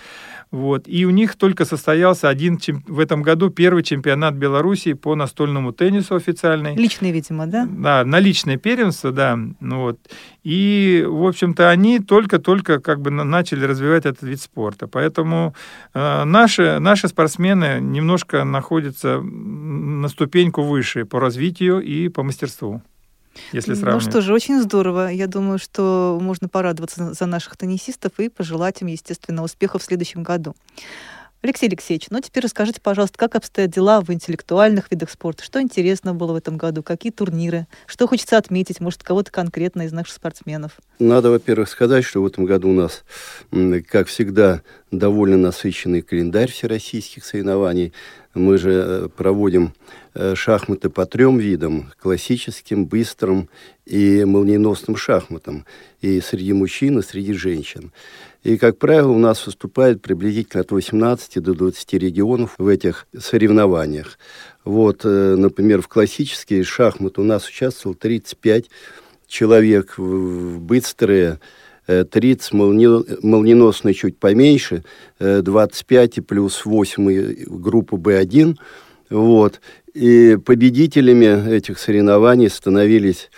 Вот. 0.51 0.87
И 0.87 1.05
у 1.05 1.11
них 1.11 1.35
только 1.35 1.63
состоялся 1.63 2.27
один 2.27 2.59
в 2.87 2.99
этом 2.99 3.21
году 3.21 3.51
первый 3.51 3.83
чемпионат 3.83 4.33
Беларуси 4.33 4.93
по 4.93 5.13
настольному 5.13 5.73
теннису 5.73 6.15
официальный. 6.15 6.75
Личный, 6.75 7.11
видимо, 7.11 7.45
да? 7.45 7.67
Да, 7.69 8.03
на 8.03 8.19
личное 8.19 8.57
первенство, 8.57 9.11
да. 9.11 9.37
Ну, 9.59 9.81
вот. 9.81 9.99
И, 10.43 11.05
в 11.07 11.27
общем-то, 11.27 11.69
они 11.69 11.99
только-только 11.99 12.79
как 12.79 12.99
бы 12.99 13.11
начали 13.11 13.63
развивать 13.65 14.05
этот 14.05 14.23
вид 14.23 14.41
спорта. 14.41 14.87
Поэтому 14.87 15.53
э, 15.93 16.23
наши, 16.23 16.79
наши 16.79 17.07
спортсмены 17.07 17.79
немножко 17.79 18.43
находятся 18.43 19.21
на 19.21 20.07
ступеньку 20.07 20.63
выше 20.63 21.05
по 21.05 21.19
развитию 21.19 21.79
и 21.79 22.09
по 22.09 22.23
мастерству 22.23 22.81
если 23.51 23.73
сравнивать. 23.73 24.05
Ну 24.05 24.11
что 24.11 24.21
же, 24.21 24.33
очень 24.33 24.61
здорово. 24.61 25.09
Я 25.09 25.27
думаю, 25.27 25.59
что 25.59 26.17
можно 26.21 26.47
порадоваться 26.47 27.13
за 27.13 27.25
наших 27.25 27.57
теннисистов 27.57 28.13
и 28.19 28.29
пожелать 28.29 28.81
им, 28.81 28.87
естественно, 28.87 29.43
успехов 29.43 29.81
в 29.81 29.85
следующем 29.85 30.23
году. 30.23 30.55
Алексей 31.41 31.67
Алексеевич, 31.67 32.07
ну 32.09 32.19
теперь 32.19 32.43
расскажите, 32.43 32.81
пожалуйста, 32.81 33.17
как 33.17 33.35
обстоят 33.35 33.71
дела 33.71 34.01
в 34.01 34.11
интеллектуальных 34.11 34.91
видах 34.91 35.09
спорта? 35.09 35.41
Что 35.41 35.61
интересно 35.61 36.13
было 36.13 36.33
в 36.33 36.35
этом 36.35 36.57
году? 36.57 36.83
Какие 36.83 37.13
турниры? 37.13 37.65
Что 37.85 38.09
хочется 38.09 38.37
отметить? 38.37 38.81
Может, 38.81 39.03
кого-то 39.03 39.31
конкретно 39.31 39.83
из 39.83 39.93
наших 39.93 40.15
спортсменов? 40.15 40.73
Надо, 40.99 41.29
во-первых, 41.29 41.69
сказать, 41.69 42.03
что 42.03 42.21
в 42.21 42.25
этом 42.25 42.43
году 42.43 42.71
у 42.71 42.73
нас, 42.73 43.05
как 43.87 44.07
всегда, 44.07 44.63
довольно 44.91 45.37
насыщенный 45.37 46.01
календарь 46.01 46.51
всероссийских 46.51 47.23
соревнований. 47.23 47.93
Мы 48.35 48.57
же 48.57 48.71
э, 48.71 49.07
проводим 49.15 49.73
э, 50.13 50.35
шахматы 50.35 50.89
по 50.89 51.05
трем 51.05 51.39
видам. 51.39 51.91
Классическим, 51.99 52.85
быстрым 52.85 53.49
и 53.85 54.23
молниеносным 54.23 54.95
шахматам. 54.95 55.65
И 56.01 56.21
среди 56.21 56.53
мужчин, 56.53 56.99
и 56.99 57.01
среди 57.01 57.33
женщин. 57.33 57.91
И, 58.43 58.57
как 58.57 58.77
правило, 58.77 59.11
у 59.11 59.17
нас 59.17 59.45
выступает 59.45 60.01
приблизительно 60.01 60.61
от 60.61 60.71
18 60.71 61.41
до 61.41 61.53
20 61.53 61.93
регионов 61.93 62.55
в 62.57 62.67
этих 62.67 63.07
соревнованиях. 63.17 64.19
Вот, 64.63 65.01
э, 65.03 65.35
например, 65.35 65.81
в 65.81 65.87
классические 65.87 66.63
шахматы 66.63 67.21
у 67.21 67.23
нас 67.23 67.47
участвовал 67.47 67.95
35 67.95 68.69
человек, 69.27 69.97
в 69.97 70.59
быстрые 70.59 71.39
30 71.89 72.53
молни... 72.53 72.87
молниеносные 73.25 73.93
чуть 73.93 74.17
поменьше, 74.17 74.83
25 75.19 76.17
и 76.17 76.21
плюс 76.21 76.65
8 76.65 77.45
группа 77.47 77.95
Б1. 77.95 78.57
Вот. 79.09 79.59
И 79.93 80.37
победителями 80.45 81.55
этих 81.55 81.79
соревнований 81.79 82.49
становились, 82.49 83.29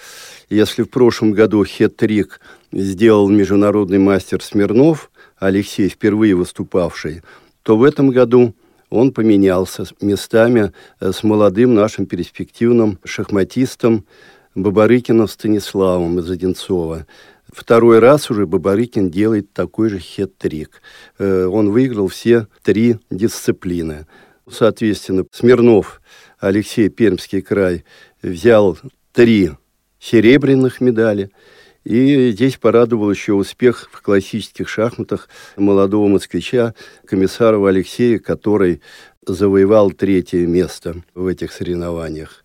если 0.49 0.83
в 0.83 0.89
прошлом 0.89 1.31
году 1.31 1.63
хет-трик 1.63 2.41
сделал 2.73 3.29
международный 3.29 3.99
мастер 3.99 4.41
Смирнов, 4.41 5.11
Алексей, 5.37 5.89
впервые 5.89 6.35
выступавший, 6.35 7.21
то 7.63 7.77
в 7.77 7.83
этом 7.83 8.09
году 8.09 8.53
он 8.91 9.11
поменялся 9.11 9.85
местами 10.01 10.71
э, 10.99 11.11
с 11.11 11.23
молодым 11.23 11.73
нашим 11.73 12.05
перспективным 12.05 12.99
шахматистом 13.03 14.05
Бабарыкиным 14.53 15.27
Станиславом 15.27 16.19
из 16.19 16.29
Одинцова. 16.29 17.07
Второй 17.51 17.99
раз 17.99 18.31
уже 18.31 18.45
Бабарыкин 18.45 19.09
делает 19.09 19.53
такой 19.53 19.89
же 19.89 19.99
хет-трик. 19.99 20.81
Э, 21.17 21.45
он 21.45 21.71
выиграл 21.71 22.07
все 22.07 22.47
три 22.63 22.97
дисциплины. 23.09 24.07
Соответственно, 24.49 25.25
Смирнов, 25.31 26.01
Алексей 26.39 26.89
Пермский 26.89 27.41
край, 27.41 27.83
взял 28.21 28.77
три 29.13 29.51
серебряных 29.99 30.81
медали– 30.81 31.31
и 31.83 32.29
здесь 32.31 32.57
порадовал 32.57 33.09
еще 33.09 33.33
успех 33.33 33.89
в 33.91 34.01
классических 34.01 34.69
шахматах 34.69 35.29
молодого 35.57 36.07
москвича 36.07 36.75
Комиссарова 37.05 37.69
Алексея, 37.69 38.19
который 38.19 38.81
завоевал 39.25 39.91
третье 39.91 40.45
место 40.45 41.03
в 41.15 41.25
этих 41.25 41.51
соревнованиях. 41.51 42.40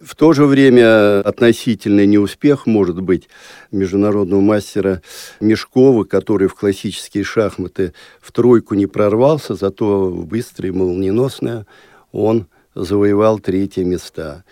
В 0.00 0.14
то 0.14 0.34
же 0.34 0.44
время 0.44 1.20
относительный 1.20 2.06
неуспех 2.06 2.66
может 2.66 3.00
быть 3.00 3.30
международного 3.72 4.42
мастера 4.42 5.00
Мешкова, 5.40 6.04
который 6.04 6.48
в 6.48 6.54
классические 6.54 7.24
шахматы 7.24 7.94
в 8.20 8.30
тройку 8.30 8.74
не 8.74 8.86
прорвался, 8.86 9.54
зато 9.54 10.10
в 10.10 10.26
быстрое 10.26 10.70
и 10.70 10.74
молниеносное 10.74 11.66
он 12.12 12.46
завоевал 12.74 13.38
третье 13.38 13.84
место. 13.84 14.44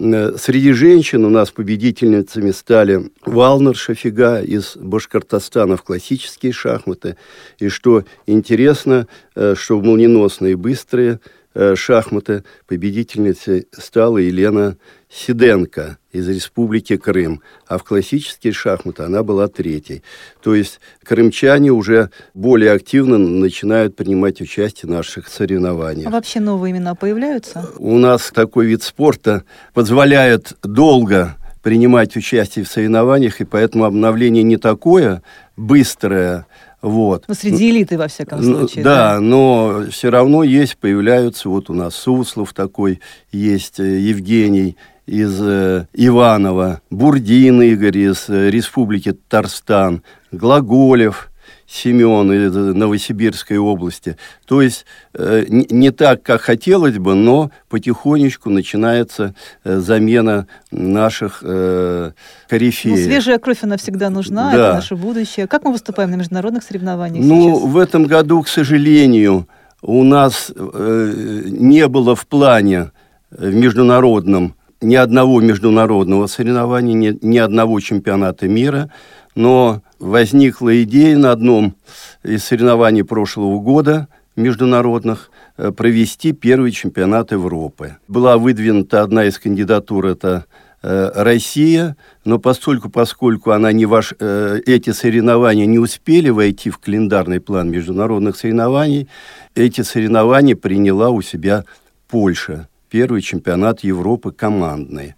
Э, 0.00 0.32
среди 0.36 0.72
женщин 0.72 1.24
у 1.24 1.30
нас 1.30 1.52
победительницами 1.52 2.50
стали 2.50 3.10
Валнер 3.24 3.76
Шафига 3.76 4.40
из 4.40 4.76
Башкортостана 4.76 5.76
в 5.76 5.84
классические 5.84 6.50
шахматы. 6.50 7.16
И 7.60 7.68
что 7.68 8.04
интересно, 8.26 9.06
э, 9.36 9.54
что 9.56 9.78
в 9.78 9.84
молниеносные 9.84 10.56
быстрые 10.56 11.12
э, 11.12 11.41
шахматы 11.74 12.44
победительницей 12.66 13.66
стала 13.72 14.18
Елена 14.18 14.76
Сиденко 15.10 15.98
из 16.10 16.28
Республики 16.28 16.96
Крым, 16.96 17.42
а 17.66 17.78
в 17.78 17.84
классические 17.84 18.52
шахматы 18.52 19.02
она 19.02 19.22
была 19.22 19.48
третьей. 19.48 20.02
То 20.42 20.54
есть 20.54 20.80
крымчане 21.04 21.70
уже 21.70 22.10
более 22.34 22.72
активно 22.72 23.18
начинают 23.18 23.94
принимать 23.96 24.40
участие 24.40 24.88
в 24.88 24.92
наших 24.92 25.28
соревнованиях. 25.28 26.08
А 26.08 26.10
вообще 26.10 26.40
новые 26.40 26.72
имена 26.72 26.94
появляются? 26.94 27.68
У 27.78 27.98
нас 27.98 28.30
такой 28.34 28.66
вид 28.66 28.82
спорта 28.82 29.44
позволяет 29.74 30.54
долго 30.62 31.36
принимать 31.62 32.16
участие 32.16 32.64
в 32.64 32.68
соревнованиях, 32.68 33.40
и 33.40 33.44
поэтому 33.44 33.84
обновление 33.84 34.42
не 34.42 34.56
такое 34.56 35.22
быстрое, 35.56 36.46
вот. 36.82 37.24
Ну, 37.28 37.34
среди 37.34 37.70
элиты, 37.70 37.96
во 37.96 38.08
всяком 38.08 38.42
случае. 38.42 38.84
Да, 38.84 39.14
да, 39.14 39.20
но 39.20 39.84
все 39.90 40.10
равно 40.10 40.42
есть, 40.42 40.76
появляются, 40.76 41.48
вот 41.48 41.70
у 41.70 41.74
нас 41.74 41.94
Суслов 41.94 42.52
такой, 42.52 43.00
есть 43.30 43.80
э, 43.80 43.98
Евгений, 44.00 44.76
из 45.06 45.40
э, 45.42 45.86
Иванова, 45.94 46.80
Бурдин 46.90 47.62
Игорь 47.62 47.98
из 47.98 48.28
э, 48.28 48.50
Республики 48.50 49.12
Татарстан, 49.12 50.02
Глаголев 50.30 51.31
Семен 51.72 52.30
из 52.30 52.54
Новосибирской 52.54 53.56
области. 53.56 54.18
То 54.44 54.60
есть 54.60 54.84
э, 55.14 55.46
не, 55.48 55.90
так, 55.90 56.22
как 56.22 56.42
хотелось 56.42 56.98
бы, 56.98 57.14
но 57.14 57.50
потихонечку 57.70 58.50
начинается 58.50 59.34
э, 59.64 59.78
замена 59.78 60.46
наших 60.70 61.38
э, 61.42 62.12
корифеев. 62.48 62.98
Ну, 62.98 63.04
свежая 63.04 63.38
кровь, 63.38 63.58
она 63.62 63.78
всегда 63.78 64.10
нужна, 64.10 64.52
да. 64.52 64.54
это 64.54 64.74
наше 64.74 64.96
будущее. 64.96 65.46
Как 65.46 65.64
мы 65.64 65.72
выступаем 65.72 66.10
на 66.10 66.16
международных 66.16 66.62
соревнованиях 66.62 67.24
Ну, 67.24 67.56
сейчас? 67.56 67.70
в 67.70 67.78
этом 67.78 68.04
году, 68.04 68.42
к 68.42 68.48
сожалению, 68.48 69.48
у 69.80 70.04
нас 70.04 70.52
э, 70.54 71.42
не 71.46 71.88
было 71.88 72.14
в 72.14 72.26
плане 72.26 72.90
э, 73.30 73.48
в 73.48 73.54
международном 73.54 74.54
ни 74.82 74.96
одного 74.96 75.40
международного 75.40 76.26
соревнования, 76.26 76.94
ни, 76.94 77.18
ни 77.22 77.38
одного 77.38 77.80
чемпионата 77.80 78.46
мира, 78.48 78.90
но 79.34 79.80
возникла 80.02 80.82
идея 80.82 81.16
на 81.16 81.30
одном 81.30 81.76
из 82.22 82.44
соревнований 82.44 83.04
прошлого 83.04 83.60
года, 83.60 84.08
международных 84.34 85.30
э, 85.56 85.70
провести 85.70 86.32
первый 86.32 86.72
чемпионат 86.72 87.32
Европы. 87.32 87.96
Была 88.08 88.36
выдвинута 88.36 89.02
одна 89.02 89.26
из 89.26 89.38
кандидатур, 89.38 90.06
это 90.06 90.46
э, 90.82 91.10
Россия, 91.14 91.96
но 92.24 92.38
поскольку, 92.38 92.90
поскольку 92.90 93.52
она 93.52 93.72
не 93.72 93.86
ваш, 93.86 94.14
э, 94.18 94.60
эти 94.66 94.90
соревнования 94.90 95.66
не 95.66 95.78
успели 95.78 96.30
войти 96.30 96.70
в 96.70 96.78
календарный 96.78 97.40
план 97.40 97.70
международных 97.70 98.36
соревнований, 98.36 99.08
эти 99.54 99.82
соревнования 99.82 100.56
приняла 100.56 101.10
у 101.10 101.22
себя 101.22 101.64
Польша, 102.08 102.68
первый 102.88 103.20
чемпионат 103.20 103.80
Европы 103.80 104.32
командный. 104.32 105.14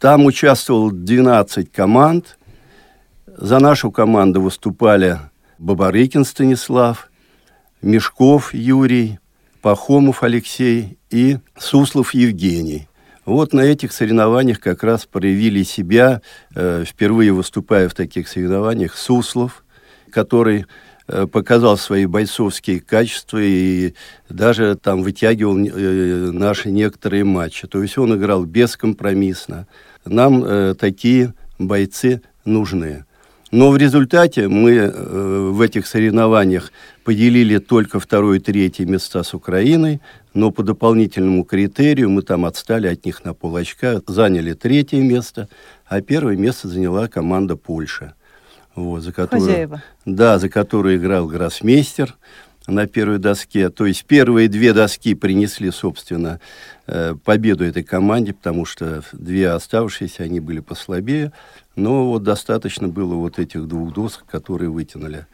Там 0.00 0.24
участвовало 0.24 0.90
12 0.90 1.70
команд. 1.70 2.38
За 3.40 3.58
нашу 3.58 3.90
команду 3.90 4.40
выступали 4.40 5.18
Бабарыкин 5.58 6.24
Станислав, 6.24 7.10
Мешков 7.82 8.54
Юрий, 8.54 9.18
Пахомов 9.62 10.22
Алексей 10.22 10.98
и 11.10 11.38
Суслов 11.58 12.14
Евгений. 12.14 12.86
Вот 13.24 13.52
на 13.52 13.62
этих 13.62 13.92
соревнованиях 13.92 14.60
как 14.60 14.82
раз 14.84 15.06
проявили 15.06 15.62
себя, 15.62 16.20
э, 16.54 16.84
впервые 16.86 17.32
выступая 17.32 17.88
в 17.88 17.94
таких 17.94 18.28
соревнованиях, 18.28 18.96
Суслов, 18.96 19.64
который 20.12 20.66
Э, 21.12 21.26
показал 21.26 21.76
свои 21.76 22.06
бойцовские 22.06 22.78
качества 22.78 23.38
и 23.42 23.94
даже 24.28 24.76
там 24.76 25.02
вытягивал 25.02 25.58
э, 25.58 26.30
наши 26.30 26.70
некоторые 26.70 27.24
матчи. 27.24 27.66
То 27.66 27.82
есть 27.82 27.98
он 27.98 28.16
играл 28.16 28.44
бескомпромиссно. 28.44 29.66
Нам 30.04 30.44
э, 30.44 30.74
такие 30.78 31.34
бойцы 31.58 32.22
нужны. 32.44 33.06
Но 33.50 33.70
в 33.70 33.76
результате 33.76 34.48
мы 34.48 34.72
э, 34.72 35.50
в 35.50 35.60
этих 35.60 35.86
соревнованиях 35.86 36.72
поделили 37.04 37.58
только 37.58 37.98
второе 37.98 38.38
и 38.38 38.40
третье 38.40 38.86
места 38.86 39.22
с 39.22 39.34
Украиной, 39.34 40.00
но 40.34 40.50
по 40.50 40.62
дополнительному 40.62 41.44
критерию 41.44 42.10
мы 42.10 42.22
там 42.22 42.44
отстали 42.44 42.86
от 42.86 43.04
них 43.04 43.24
на 43.24 43.34
пол 43.34 43.56
очка, 43.56 44.00
заняли 44.06 44.52
третье 44.52 45.00
место, 45.00 45.48
а 45.86 46.00
первое 46.00 46.36
место 46.36 46.68
заняла 46.68 47.08
команда 47.08 47.56
Польши 47.56 48.12
вот, 48.74 49.02
за 49.02 49.12
которую, 49.12 49.46
Хозяева. 49.46 49.82
Да, 50.04 50.38
за 50.38 50.48
которую 50.48 50.96
играл 50.96 51.26
гроссмейстер 51.26 52.16
на 52.70 52.86
первой 52.86 53.18
доске. 53.18 53.68
То 53.70 53.86
есть 53.86 54.04
первые 54.04 54.48
две 54.48 54.72
доски 54.72 55.14
принесли, 55.14 55.70
собственно, 55.70 56.40
э, 56.86 57.14
победу 57.24 57.64
этой 57.64 57.82
команде, 57.82 58.32
потому 58.32 58.64
что 58.64 59.02
две 59.12 59.50
оставшиеся, 59.50 60.24
они 60.24 60.40
были 60.40 60.60
послабее. 60.60 61.32
Но 61.76 62.06
вот 62.06 62.22
достаточно 62.22 62.88
было 62.88 63.14
вот 63.14 63.38
этих 63.38 63.66
двух 63.66 63.94
досок, 63.94 64.24
которые 64.26 64.70
вытянули. 64.70 65.26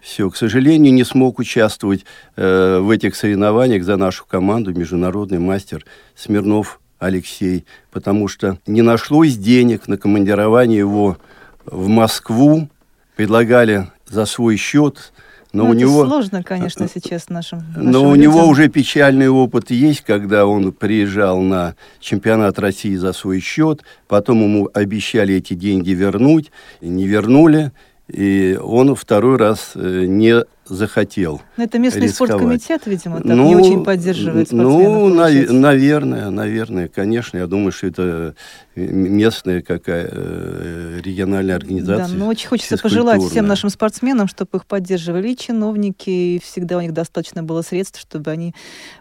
Все, 0.00 0.30
к 0.30 0.36
сожалению, 0.36 0.92
не 0.92 1.04
смог 1.04 1.38
участвовать 1.38 2.04
э, 2.36 2.78
в 2.78 2.90
этих 2.90 3.16
соревнованиях 3.16 3.84
за 3.84 3.96
нашу 3.96 4.24
команду 4.26 4.72
международный 4.72 5.38
мастер 5.38 5.84
Смирнов 6.14 6.80
Алексей, 6.98 7.64
потому 7.90 8.28
что 8.28 8.58
не 8.66 8.82
нашлось 8.82 9.36
денег 9.36 9.88
на 9.88 9.96
командирование 9.96 10.78
его 10.78 11.18
в 11.64 11.88
Москву, 11.88 12.68
предлагали 13.16 13.88
за 14.06 14.26
свой 14.26 14.56
счет, 14.56 15.12
но 15.52 15.64
ну, 15.64 15.70
у 15.70 15.72
него 15.74 16.06
сложно, 16.06 16.42
конечно, 16.42 16.86
сейчас 16.92 17.28
нашим. 17.28 17.64
Но 17.76 18.04
у 18.04 18.14
людям. 18.14 18.32
него 18.32 18.46
уже 18.46 18.68
печальный 18.68 19.28
опыт 19.28 19.70
есть, 19.70 20.02
когда 20.02 20.46
он 20.46 20.72
приезжал 20.72 21.40
на 21.40 21.74
чемпионат 21.98 22.58
России 22.58 22.94
за 22.94 23.12
свой 23.12 23.40
счет, 23.40 23.82
потом 24.06 24.42
ему 24.42 24.70
обещали 24.72 25.34
эти 25.34 25.54
деньги 25.54 25.90
вернуть, 25.90 26.52
не 26.80 27.06
вернули, 27.08 27.72
и 28.06 28.58
он 28.62 28.94
второй 28.94 29.38
раз 29.38 29.72
э, 29.74 30.04
не 30.06 30.44
захотел. 30.70 31.42
Но 31.56 31.64
это 31.64 31.78
местный 31.78 32.02
рисковать. 32.02 32.30
спорткомитет, 32.32 32.86
видимо, 32.86 33.16
так 33.16 33.26
ну, 33.26 33.48
не 33.48 33.56
очень 33.56 33.84
поддерживает 33.84 34.50
Ну, 34.52 35.08
нав- 35.08 35.50
наверное, 35.50 36.30
наверное, 36.30 36.88
конечно. 36.88 37.36
Я 37.36 37.46
думаю, 37.46 37.72
что 37.72 37.88
это 37.88 38.34
местная 38.76 39.62
какая 39.62 40.08
э, 40.10 41.00
региональная 41.02 41.56
организация. 41.56 42.08
Да, 42.08 42.14
но 42.14 42.28
очень 42.28 42.48
хочется 42.48 42.78
пожелать 42.78 43.22
всем 43.22 43.46
нашим 43.46 43.68
спортсменам, 43.70 44.28
чтобы 44.28 44.58
их 44.58 44.66
поддерживали 44.66 45.28
и 45.28 45.36
чиновники, 45.36 46.10
и 46.10 46.40
всегда 46.42 46.78
у 46.78 46.80
них 46.80 46.92
достаточно 46.92 47.42
было 47.42 47.62
средств, 47.62 48.00
чтобы 48.00 48.30
они 48.30 48.54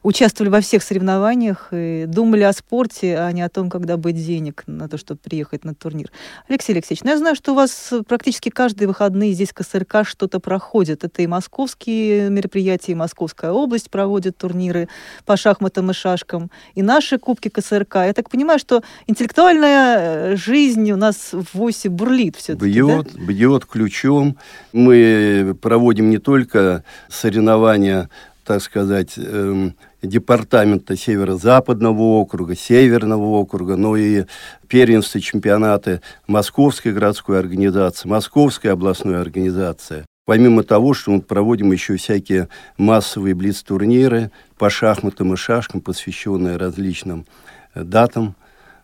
участвовали 0.04 0.50
во 0.50 0.62
всех 0.62 0.84
соревнованиях 0.84 1.70
и 1.72 2.06
думали 2.08 2.44
о 2.44 2.54
спорте, 2.54 3.18
а 3.18 3.32
не 3.32 3.42
о 3.42 3.50
том, 3.50 3.70
когда 3.70 3.98
быть 3.98 4.16
денег 4.16 4.64
на 4.68 4.90
то, 4.90 4.98
чтобы 4.98 5.20
приехать 5.24 5.64
на 5.64 5.76
турнир. 5.76 6.12
Алексей 6.48 6.74
Алексеевич, 6.74 7.04
ну 7.04 7.12
я 7.12 7.18
знаю, 7.18 7.36
что 7.36 7.52
у 7.52 7.56
вас 7.56 7.94
практически 8.08 8.50
каждые 8.50 8.88
выходные 8.88 9.34
здесь 9.34 9.54
КСРК 9.54 10.04
что-то 10.04 10.40
проходит. 10.40 11.04
Это 11.04 11.22
и 11.22 11.28
Москва, 11.28 11.59
московские 11.60 12.30
мероприятия, 12.30 12.94
и 12.94 12.96
Московская 12.96 13.52
область 13.52 13.90
проводит 13.90 14.38
турниры 14.38 14.88
по 15.26 15.36
шахматам 15.36 15.92
и 15.92 15.94
шашкам, 15.94 16.50
и 16.74 16.82
наши 16.82 17.18
кубки 17.18 17.50
КСРК. 17.50 17.96
Я 17.96 18.14
так 18.14 18.30
понимаю, 18.30 18.60
что 18.60 18.82
интеллектуальная 19.08 19.98
э, 19.98 20.36
жизнь 20.38 20.90
у 20.92 20.96
нас 20.96 21.34
в 21.34 21.58
ВОСе 21.58 21.90
бурлит 21.90 22.38
все-таки, 22.38 22.66
Бьет, 22.66 23.08
да? 23.14 23.22
бьет 23.26 23.66
ключом. 23.66 24.38
Мы 24.72 25.54
проводим 25.62 26.10
не 26.10 26.18
только 26.18 26.86
соревнования 27.10 28.10
так 28.46 28.64
сказать, 28.64 29.14
эм, 29.18 29.76
департамента 30.02 30.98
Северо-Западного 30.98 32.02
округа, 32.02 32.56
Северного 32.56 33.26
округа, 33.26 33.76
но 33.76 33.96
и 33.96 34.24
первенства 34.68 35.22
чемпионаты 35.22 36.02
Московской 36.26 36.92
городской 36.94 37.38
организации, 37.38 38.10
Московской 38.10 38.72
областной 38.72 39.22
организации. 39.22 40.04
Помимо 40.30 40.62
того, 40.62 40.94
что 40.94 41.10
мы 41.10 41.22
проводим 41.22 41.72
еще 41.72 41.96
всякие 41.96 42.50
массовые 42.78 43.34
блиц-турниры 43.34 44.30
по 44.60 44.70
шахматам 44.70 45.34
и 45.34 45.36
шашкам, 45.36 45.82
посвященные 45.82 46.58
различным 46.58 47.26
э, 47.74 47.84
датам. 47.84 48.36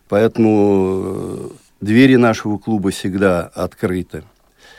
Поэтому 0.08 1.04
э, 1.04 1.48
двери 1.80 2.16
нашего 2.16 2.58
клуба 2.58 2.90
всегда 2.90 3.42
открыты. 3.42 4.24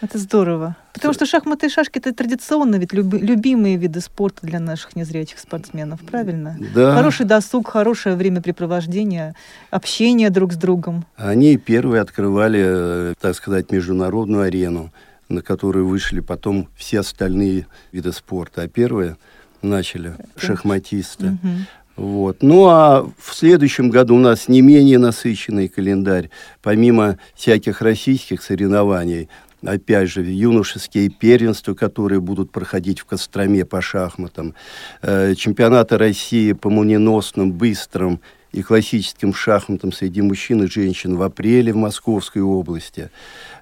Это 0.02 0.18
здорово. 0.18 0.76
Потому 0.94 1.14
что 1.14 1.26
шахматы 1.26 1.68
и 1.68 1.70
шашки 1.70 2.00
это 2.00 2.14
традиционно 2.14 2.76
ведь 2.76 2.92
люби, 2.92 3.18
любимые 3.18 3.78
виды 3.78 4.02
спорта 4.02 4.46
для 4.46 4.60
наших 4.60 4.98
незрячих 4.98 5.40
спортсменов, 5.40 6.02
правильно? 6.02 6.58
Да. 6.76 6.94
Хороший 6.94 7.26
досуг, 7.26 7.70
хорошее 7.70 8.18
времяпрепровождение, 8.18 9.36
общение 9.70 10.30
друг 10.32 10.52
с 10.52 10.58
другом. 10.58 11.06
Они 11.16 11.56
первые 11.56 12.02
открывали, 12.02 12.62
э, 12.62 13.14
так 13.22 13.36
сказать, 13.36 13.72
международную 13.72 14.44
арену 14.44 14.92
на 15.30 15.42
которую 15.42 15.88
вышли 15.88 16.20
потом 16.20 16.68
все 16.76 17.00
остальные 17.00 17.68
виды 17.92 18.12
спорта. 18.12 18.64
А 18.64 18.68
первые 18.68 19.18
начали 19.62 20.16
шахматисты. 20.38 21.28
Угу. 21.28 21.50
Вот. 21.98 22.44
Ну 22.44 22.68
а 22.68 23.10
в 23.18 23.34
следующем 23.34 23.90
году 23.90 24.16
у 24.16 24.20
нас 24.20 24.48
не 24.48 24.62
менее 24.62 25.00
насыщенный 25.00 25.68
календарь. 25.68 26.30
Помимо 26.62 27.18
всяких 27.36 27.82
российских 27.82 28.44
соревнований, 28.44 29.30
опять 29.66 30.10
же, 30.10 30.24
юношеские 30.24 31.10
первенства, 31.10 31.74
которые 31.74 32.22
будут 32.22 32.52
проходить 32.52 33.00
в 33.00 33.06
Костроме 33.06 33.66
по 33.66 33.82
шахматам, 33.82 34.54
э, 35.02 35.34
чемпионаты 35.36 35.98
России 35.98 36.54
по 36.54 36.70
молниеносным, 36.70 37.52
быстрым 37.52 38.22
и 38.58 38.64
классическим 38.64 39.36
шахматам 39.36 39.92
среди 39.92 40.24
мужчин 40.24 40.64
и 40.64 40.68
женщин 40.68 41.16
в 41.16 41.22
апреле 41.22 41.74
в 41.74 41.76
Московской 41.76 42.42
области, 42.42 43.12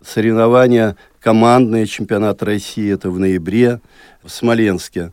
соревнования 0.01 0.95
командные 1.19 1.86
чемпионат 1.86 2.41
России, 2.41 2.93
это 2.93 3.10
в 3.10 3.19
ноябре 3.19 3.81
в 4.23 4.29
Смоленске. 4.29 5.12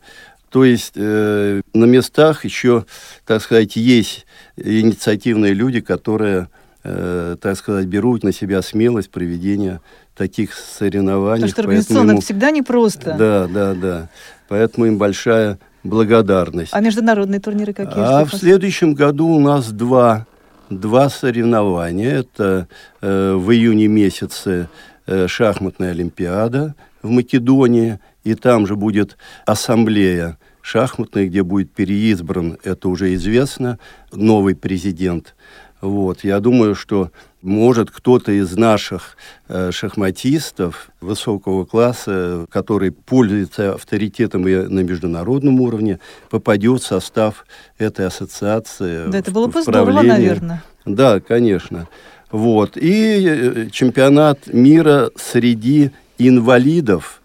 То 0.51 0.65
есть 0.65 0.93
э, 0.95 1.63
на 1.75 1.85
местах 1.87 2.45
еще, 2.45 2.87
так 3.27 3.43
сказать, 3.43 3.75
есть 3.75 4.25
инициативные 4.57 5.53
люди, 5.53 5.81
которые, 5.81 6.49
э, 6.85 7.37
так 7.41 7.57
сказать, 7.57 7.87
берут 7.87 8.23
на 8.23 8.31
себя 8.31 8.63
смелость 8.63 9.11
проведения 9.11 9.81
таких 10.15 10.55
соревнований. 10.55 11.49
Потому 11.49 11.51
что 11.51 11.63
организационно 11.63 12.11
ему, 12.13 12.21
всегда 12.21 12.53
непросто. 12.53 13.17
Да, 13.19 13.49
да, 13.49 13.75
да. 13.75 14.09
Поэтому 14.49 14.87
им 14.87 14.97
большая 14.97 15.59
благодарность. 15.85 16.73
А 16.73 16.81
международные 16.81 17.41
турниры 17.41 17.73
какие? 17.73 17.95
А 17.97 18.25
в 18.25 18.33
следующем 18.35 18.95
году 18.95 19.29
у 19.29 19.41
нас 19.41 19.71
два, 19.71 20.27
два 20.71 21.09
соревнования. 21.09 22.21
Это 22.21 22.69
э, 23.01 23.35
в 23.35 23.51
июне 23.51 23.89
месяце 23.89 24.69
Э, 25.05 25.27
шахматная 25.27 25.91
олимпиада 25.91 26.77
в 27.03 27.11
Македонии, 27.11 27.99
и 28.23 28.35
там 28.37 28.69
же 28.69 28.77
будет 28.77 29.17
ассамблея 29.47 30.39
шахматная, 30.61 31.27
где 31.27 31.43
будет 31.43 31.73
переизбран, 31.73 32.57
это 32.63 32.89
уже 32.89 33.13
известно, 33.15 33.81
новый 34.13 34.55
президент. 34.55 35.35
Вот. 35.83 36.23
Я 36.23 36.39
думаю, 36.39 36.77
что 36.77 37.11
может 37.43 37.91
кто-то 37.91 38.31
из 38.31 38.57
наших 38.57 39.17
э, 39.49 39.73
шахматистов 39.73 40.91
высокого 41.01 41.65
класса, 41.65 42.47
который 42.51 42.93
пользуется 42.93 43.75
авторитетом 43.75 44.47
и 44.47 44.55
на 44.55 44.81
международном 44.81 45.61
уровне, 45.61 45.99
попадет 46.31 46.83
в 46.83 46.87
состав 46.87 47.45
этой 47.79 48.07
ассоциации. 48.07 49.11
Да, 49.11 49.19
это 49.19 49.33
было 49.33 49.49
бы 49.49 49.61
здорово, 49.61 50.03
наверное. 50.03 50.63
Да, 50.85 51.19
конечно. 51.19 51.89
Вот. 52.31 52.77
И 52.77 53.27
э, 53.27 53.69
чемпионат 53.73 54.47
мира 54.47 55.11
среди 55.17 55.91
инвалидов, 56.19 57.21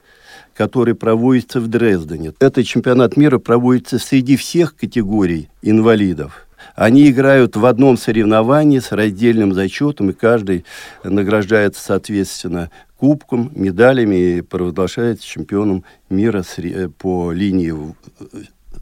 который 0.55 0.95
проводится 0.95 1.59
в 1.59 1.67
Дрездене. 1.67 2.33
Этот 2.39 2.65
чемпионат 2.65 3.17
мира 3.17 3.37
проводится 3.37 3.99
среди 3.99 4.35
всех 4.35 4.75
категорий 4.75 5.49
инвалидов. 5.61 6.46
Они 6.77 7.09
играют 7.09 7.55
в 7.55 7.65
одном 7.65 7.97
соревновании 7.97 8.77
с 8.77 8.91
раздельным 8.91 9.51
зачетом, 9.51 10.11
и 10.11 10.13
каждый 10.13 10.63
награждается, 11.03 11.83
соответственно, 11.83 12.69
кубком, 12.97 13.51
медалями 13.55 14.15
и 14.15 14.41
провозглашается 14.41 15.25
чемпионом 15.25 15.83
мира 16.11 16.43
э, 16.57 16.89
по 16.89 17.31
линии 17.31 17.73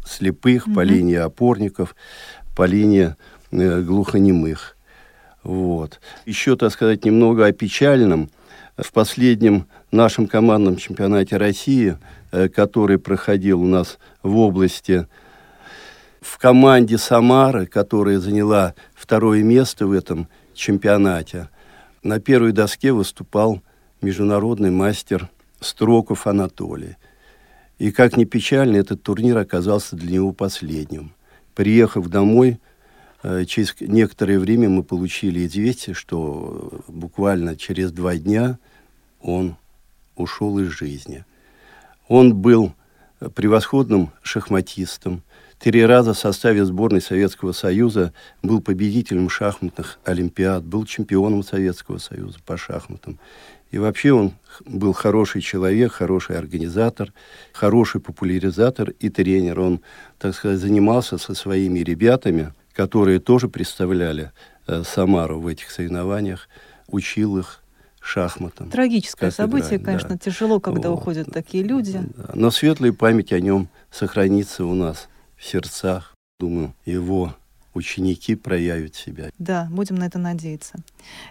слепых, 0.06 0.68
mm-hmm. 0.68 0.74
по 0.74 0.82
линии 0.82 1.16
опорников, 1.16 1.96
по 2.54 2.66
линии 2.66 3.16
э, 3.52 3.82
глухонемых. 3.82 4.76
Вот. 5.44 6.02
Еще, 6.26 6.58
так 6.58 6.74
сказать, 6.74 7.06
немного 7.06 7.46
о 7.46 7.54
печальном. 7.54 8.30
В 8.76 8.92
последнем 8.92 9.68
нашем 9.92 10.28
командном 10.28 10.76
чемпионате 10.76 11.38
России, 11.38 11.98
э, 12.34 12.50
который 12.50 13.00
проходил 13.00 13.62
у 13.62 13.68
нас 13.68 14.00
в 14.22 14.36
области, 14.36 15.08
в 16.26 16.40
команде 16.40 16.98
Самары, 16.98 17.68
которая 17.68 18.20
заняла 18.20 18.74
второе 18.96 19.44
место 19.44 19.86
в 19.86 19.92
этом 19.92 20.28
чемпионате, 20.56 21.50
на 22.02 22.20
первой 22.20 22.52
доске 22.52 22.92
выступал 22.92 23.62
международный 24.02 24.72
мастер 24.72 25.30
Строков 25.60 26.26
Анатолий. 26.26 26.98
И 27.78 27.92
как 27.92 28.18
ни 28.18 28.26
печально, 28.26 28.78
этот 28.78 29.04
турнир 29.04 29.38
оказался 29.38 29.96
для 29.96 30.14
него 30.14 30.32
последним. 30.32 31.14
Приехав 31.54 32.08
домой, 32.08 32.60
э, 33.22 33.46
через 33.46 33.76
некоторое 33.80 34.40
время 34.40 34.68
мы 34.68 34.84
получили 34.84 35.46
известие, 35.46 35.94
что 35.94 36.82
буквально 36.88 37.56
через 37.56 37.92
два 37.92 38.16
дня 38.16 38.58
он 39.22 39.58
ушел 40.16 40.58
из 40.60 40.70
жизни. 40.70 41.24
Он 42.08 42.36
был 42.36 42.74
превосходным 43.19 44.12
шахматистом, 44.21 45.23
три 45.60 45.86
раза 45.86 46.13
в 46.13 46.17
составе 46.17 46.65
сборной 46.65 47.01
Советского 47.01 47.51
Союза 47.51 48.13
был 48.43 48.62
победителем 48.62 49.30
шахматных 49.30 49.99
олимпиад, 50.04 50.63
был 50.63 50.86
чемпионом 50.86 51.43
Советского 51.43 51.97
Союза 51.97 52.39
по 52.45 52.58
шахматам. 52.58 53.19
И 53.71 53.78
вообще 53.78 54.13
он 54.13 54.34
был 54.65 54.93
хороший 54.93 55.41
человек, 55.41 55.91
хороший 55.91 56.38
организатор, 56.38 57.12
хороший 57.51 57.99
популяризатор 57.99 58.91
и 58.99 59.10
тренер. 59.10 59.60
Он, 59.60 59.82
так 60.17 60.36
сказать, 60.36 60.60
занимался 60.60 61.17
со 61.17 61.34
своими 61.34 61.80
ребятами, 61.80 62.54
которые 62.73 63.19
тоже 63.19 63.49
представляли 63.49 64.32
э, 64.67 64.84
Самару 64.86 65.39
в 65.39 65.47
этих 65.47 65.71
соревнованиях, 65.71 66.47
учил 66.88 67.38
их 67.38 67.62
шахматам. 68.06 68.70
Трагическое 68.70 69.32
событие, 69.32 69.78
играть, 69.78 69.84
конечно, 69.84 70.10
да. 70.10 70.18
тяжело, 70.18 70.60
когда 70.60 70.89
вот. 70.89 71.00
уходят 71.00 71.32
такие 71.32 71.63
люди. 71.63 72.02
Но 72.34 72.52
светлая 72.52 72.94
память 72.94 73.34
о 73.34 73.39
нем 73.39 73.68
сохранится 73.91 74.65
у 74.65 74.74
нас 74.74 75.08
в 75.36 75.44
сердцах. 75.44 76.13
Думаю, 76.39 76.74
его 76.86 77.34
ученики 77.76 78.36
проявят 78.36 78.96
себя. 78.96 79.30
Да, 79.38 79.68
будем 79.70 79.96
на 79.96 80.06
это 80.06 80.18
надеяться. 80.18 80.76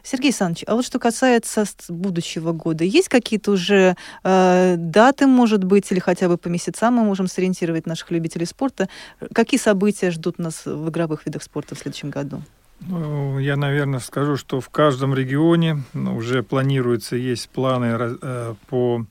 Сергей 0.02 0.28
Александрович, 0.28 0.64
а 0.66 0.74
вот 0.74 0.84
что 0.84 0.98
касается 0.98 1.64
будущего 1.88 2.52
года, 2.52 2.84
есть 2.84 3.08
какие-то 3.08 3.52
уже 3.52 3.96
э, 4.22 4.74
даты, 4.76 5.26
может 5.26 5.64
быть, 5.64 5.90
или 5.90 5.98
хотя 5.98 6.28
бы 6.28 6.37
по 6.37 6.48
месяцам 6.48 6.94
мы 6.94 7.04
можем 7.04 7.26
сориентировать 7.28 7.87
наших 7.87 8.10
любителей 8.10 8.46
спорта? 8.46 8.88
Какие 9.32 9.58
события 9.58 10.10
ждут 10.10 10.38
нас 10.38 10.66
в 10.66 10.88
игровых 10.90 11.24
видах 11.26 11.42
спорта 11.42 11.74
в 11.74 11.78
следующем 11.78 12.10
году? 12.10 12.42
Ну, 12.80 13.38
я, 13.38 13.56
наверное, 13.56 14.00
скажу, 14.00 14.37
что 14.37 14.60
в 14.60 14.68
каждом 14.68 15.14
регионе 15.14 15.82
уже 15.94 16.42
планируется, 16.42 17.16
есть 17.16 17.48
планы 17.48 17.96
э, 17.98 18.54
по 18.68 19.06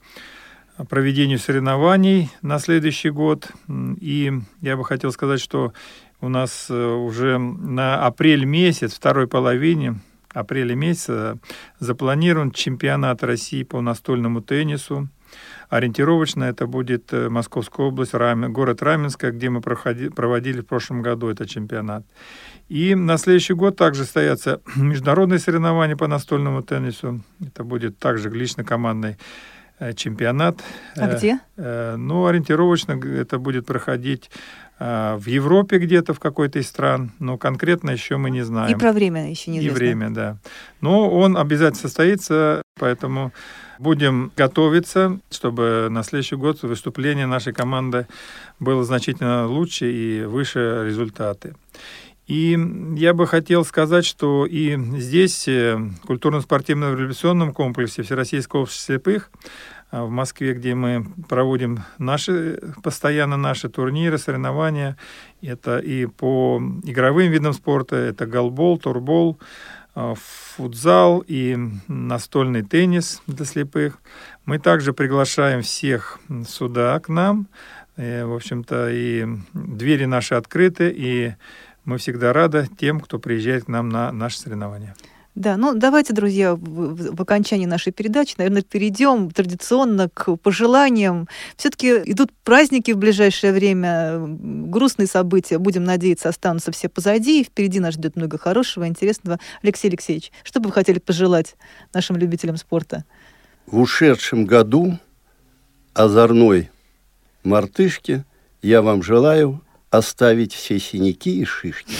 проведению 0.89 1.39
соревнований 1.39 2.30
на 2.41 2.60
следующий 2.60 3.10
год. 3.10 3.49
И 3.99 4.32
я 4.62 4.78
бы 4.78 4.86
хотел 4.86 5.12
сказать, 5.12 5.39
что 5.41 5.73
у 6.21 6.30
нас 6.30 6.67
э, 6.69 6.73
уже 6.76 7.38
на 7.38 8.06
апрель 8.06 8.45
месяц, 8.45 8.93
второй 8.93 9.28
половине 9.28 9.99
апреля 10.34 10.76
месяца 10.76 11.38
запланирован 11.80 12.52
чемпионат 12.52 13.23
России 13.23 13.63
по 13.63 13.82
настольному 13.82 14.41
теннису. 14.41 15.08
Ориентировочно 15.73 16.43
это 16.43 16.67
будет 16.67 17.12
э, 17.13 17.29
Московская 17.29 17.88
область, 17.88 18.13
город 18.13 18.83
Раменское, 18.83 19.31
где 19.31 19.49
мы 19.49 19.59
проходи, 19.59 20.09
проводили 20.09 20.62
в 20.62 20.67
прошлом 20.67 21.01
году 21.01 21.29
этот 21.29 21.49
чемпионат. 21.49 22.05
И 22.69 22.93
на 22.93 23.17
следующий 23.17 23.55
год 23.55 23.75
также 23.75 24.03
состоятся 24.03 24.62
международные 24.75 25.39
соревнования 25.39 25.95
по 25.95 26.07
настольному 26.07 26.62
теннису. 26.62 27.21
Это 27.41 27.63
будет 27.63 27.97
также 27.97 28.29
лично-командный 28.29 29.13
э, 29.13 29.15
чемпионат. 29.95 30.62
А 30.95 31.07
где? 31.15 31.39
Ну, 31.57 32.25
ориентировочно 32.25 32.93
это 32.93 33.38
будет 33.38 33.65
проходить 33.65 34.29
а, 34.79 35.17
в 35.17 35.27
Европе 35.27 35.77
где-то 35.77 36.13
в 36.13 36.19
какой-то 36.19 36.59
из 36.59 36.67
стран, 36.67 37.12
но 37.19 37.38
конкретно 37.38 37.91
еще 37.91 38.17
мы 38.17 38.29
не 38.31 38.41
знаем. 38.41 38.75
И 38.75 38.79
про 38.79 38.91
время 38.91 39.29
еще 39.29 39.51
не 39.51 39.59
знаем. 39.59 39.75
И 39.75 39.77
время, 39.77 40.09
да. 40.09 40.38
Но 40.81 41.09
он 41.09 41.38
обязательно 41.38 41.81
состоится, 41.81 42.62
поэтому 42.79 43.31
будем 43.79 44.31
готовиться, 44.36 45.19
чтобы 45.29 45.88
на 45.89 46.03
следующий 46.03 46.36
год 46.36 46.62
выступление 46.63 47.27
нашей 47.27 47.53
команды 47.53 48.07
было 48.59 48.83
значительно 48.83 49.47
лучше 49.47 49.91
и 49.91 50.23
выше 50.23 50.83
результаты. 50.86 51.55
И 52.27 52.57
я 52.95 53.13
бы 53.13 53.27
хотел 53.27 53.65
сказать, 53.65 54.05
что 54.05 54.45
и 54.45 54.77
здесь, 54.97 55.47
э, 55.47 55.75
в 55.75 56.05
культурно-спортивном 56.05 56.97
революционном 56.97 57.53
комплексе 57.53 58.03
Всероссийского 58.03 58.62
общества 58.62 58.93
слепых, 58.93 59.29
а, 59.93 60.05
в 60.05 60.09
Москве, 60.09 60.55
где 60.55 60.73
мы 60.73 61.05
проводим 61.29 61.83
наши, 61.99 62.59
постоянно 62.81 63.38
наши 63.38 63.69
турниры, 63.69 64.17
соревнования. 64.17 64.97
Это 65.43 65.77
и 65.77 66.07
по 66.07 66.59
игровым 66.83 67.29
видам 67.29 67.53
спорта, 67.53 67.97
это 67.97 68.25
голбол, 68.25 68.79
турбол, 68.79 69.38
а, 69.93 70.15
футзал 70.15 71.23
и 71.27 71.55
настольный 71.88 72.63
теннис 72.63 73.21
для 73.27 73.45
слепых. 73.45 73.99
Мы 74.45 74.57
также 74.57 74.93
приглашаем 74.93 75.62
всех 75.62 76.19
сюда 76.47 76.99
к 76.99 77.09
нам. 77.09 77.47
Э, 77.95 78.25
в 78.25 78.33
общем-то, 78.33 78.89
и 78.89 79.27
двери 79.53 80.05
наши 80.05 80.33
открыты, 80.33 80.91
и 80.95 81.33
мы 81.86 81.98
всегда 81.98 82.34
рады 82.34 82.67
тем, 82.80 83.00
кто 83.00 83.19
приезжает 83.19 83.65
к 83.65 83.67
нам 83.67 83.89
на 83.89 84.12
наши 84.12 84.39
соревнования. 84.39 84.96
Да, 85.36 85.58
ну 85.58 85.74
давайте, 85.74 86.13
друзья, 86.13 86.54
в, 86.54 86.60
в, 86.60 87.15
в 87.15 87.22
окончании 87.22 87.65
нашей 87.65 87.91
передачи, 87.91 88.36
наверное, 88.38 88.62
перейдем 88.62 89.32
традиционно 89.32 90.08
к 90.13 90.36
пожеланиям. 90.36 91.28
Все-таки 91.58 91.89
идут 92.06 92.32
праздники 92.43 92.91
в 92.91 92.98
ближайшее 92.98 93.52
время, 93.52 94.19
грустные 94.19 95.08
события, 95.08 95.58
будем 95.58 95.86
надеяться, 95.86 96.30
останутся 96.30 96.72
все 96.72 96.88
позади, 96.88 97.41
и 97.41 97.43
впереди 97.43 97.80
нас 97.80 97.96
ждет 97.96 98.15
много 98.15 98.38
хорошего, 98.38 98.88
интересного. 98.88 99.39
Алексей 99.63 99.88
Алексеевич, 99.88 100.32
что 100.43 100.60
бы 100.60 100.67
вы 100.67 100.74
хотели 100.74 101.00
пожелать 101.00 101.56
нашим 101.96 102.15
любителям 102.15 102.58
спорта? 102.58 103.04
В 103.65 103.80
ушедшем 103.80 104.46
году 104.46 105.00
озорной 105.96 106.69
мартышке 107.43 108.24
я 108.62 108.84
вам 108.84 109.02
желаю 109.02 109.62
оставить 109.93 110.53
все 110.53 110.79
синяки 110.79 111.39
и 111.39 111.45
шишки. 111.45 111.93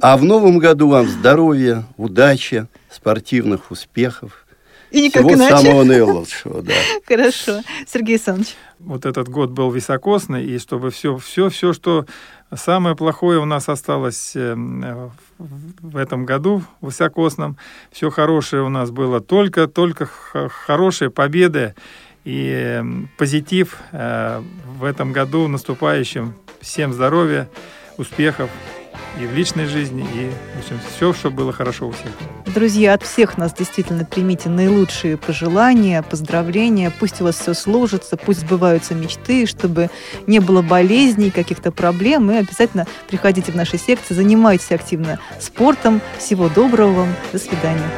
А 0.00 0.16
в 0.16 0.24
новом 0.24 0.58
году 0.58 0.88
вам 0.88 1.06
здоровья, 1.06 1.84
удачи, 1.96 2.66
спортивных 2.90 3.70
успехов. 3.70 4.44
И 4.90 5.02
никак 5.02 5.22
Всего 5.22 5.34
иначе. 5.34 5.56
самого 5.56 5.84
наилучшего, 5.84 6.62
да. 6.62 6.74
Хорошо. 7.06 7.60
Сергей 7.86 8.16
Александрович. 8.16 8.54
Вот 8.78 9.06
этот 9.06 9.28
год 9.28 9.50
был 9.50 9.70
високосный, 9.70 10.44
и 10.44 10.58
чтобы 10.58 10.90
все, 10.90 11.16
все, 11.16 11.48
все, 11.48 11.72
что 11.72 12.06
самое 12.54 12.94
плохое 12.94 13.38
у 13.38 13.44
нас 13.44 13.68
осталось 13.68 14.32
э, 14.34 14.54
в 15.38 15.96
этом 15.96 16.24
году 16.24 16.62
высокосном, 16.80 17.56
все 17.90 18.10
хорошее 18.10 18.62
у 18.62 18.68
нас 18.68 18.90
было 18.90 19.20
только, 19.20 19.66
только 19.66 20.06
хорошие 20.06 21.10
победы 21.10 21.74
и 22.26 22.50
э, 22.52 22.84
позитив 23.16 23.78
э, 23.92 24.42
в 24.78 24.84
этом 24.84 25.12
году 25.12 25.48
наступающем 25.48 26.34
Всем 26.60 26.92
здоровья, 26.92 27.48
успехов 27.96 28.50
и 29.20 29.26
в 29.26 29.32
личной 29.32 29.66
жизни, 29.66 30.02
и 30.02 30.30
в 30.56 30.58
общем, 30.58 30.80
все, 30.90 31.12
чтобы 31.12 31.36
было 31.36 31.52
хорошо 31.52 31.86
у 31.86 31.92
всех. 31.92 32.10
Друзья, 32.46 32.94
от 32.94 33.04
всех 33.04 33.38
нас 33.38 33.54
действительно 33.54 34.04
примите 34.04 34.48
наилучшие 34.48 35.16
пожелания, 35.16 36.02
поздравления. 36.02 36.92
Пусть 36.98 37.20
у 37.20 37.24
вас 37.24 37.36
все 37.36 37.54
сложится, 37.54 38.16
пусть 38.16 38.40
сбываются 38.40 38.94
мечты, 38.94 39.46
чтобы 39.46 39.90
не 40.26 40.40
было 40.40 40.60
болезней, 40.62 41.30
каких-то 41.30 41.70
проблем. 41.70 42.30
И 42.32 42.36
обязательно 42.36 42.86
приходите 43.08 43.52
в 43.52 43.54
наши 43.54 43.78
секции, 43.78 44.14
занимайтесь 44.14 44.72
активно 44.72 45.20
спортом. 45.38 46.00
Всего 46.18 46.48
доброго 46.48 46.92
вам. 46.92 47.14
До 47.32 47.38
свидания. 47.38 47.90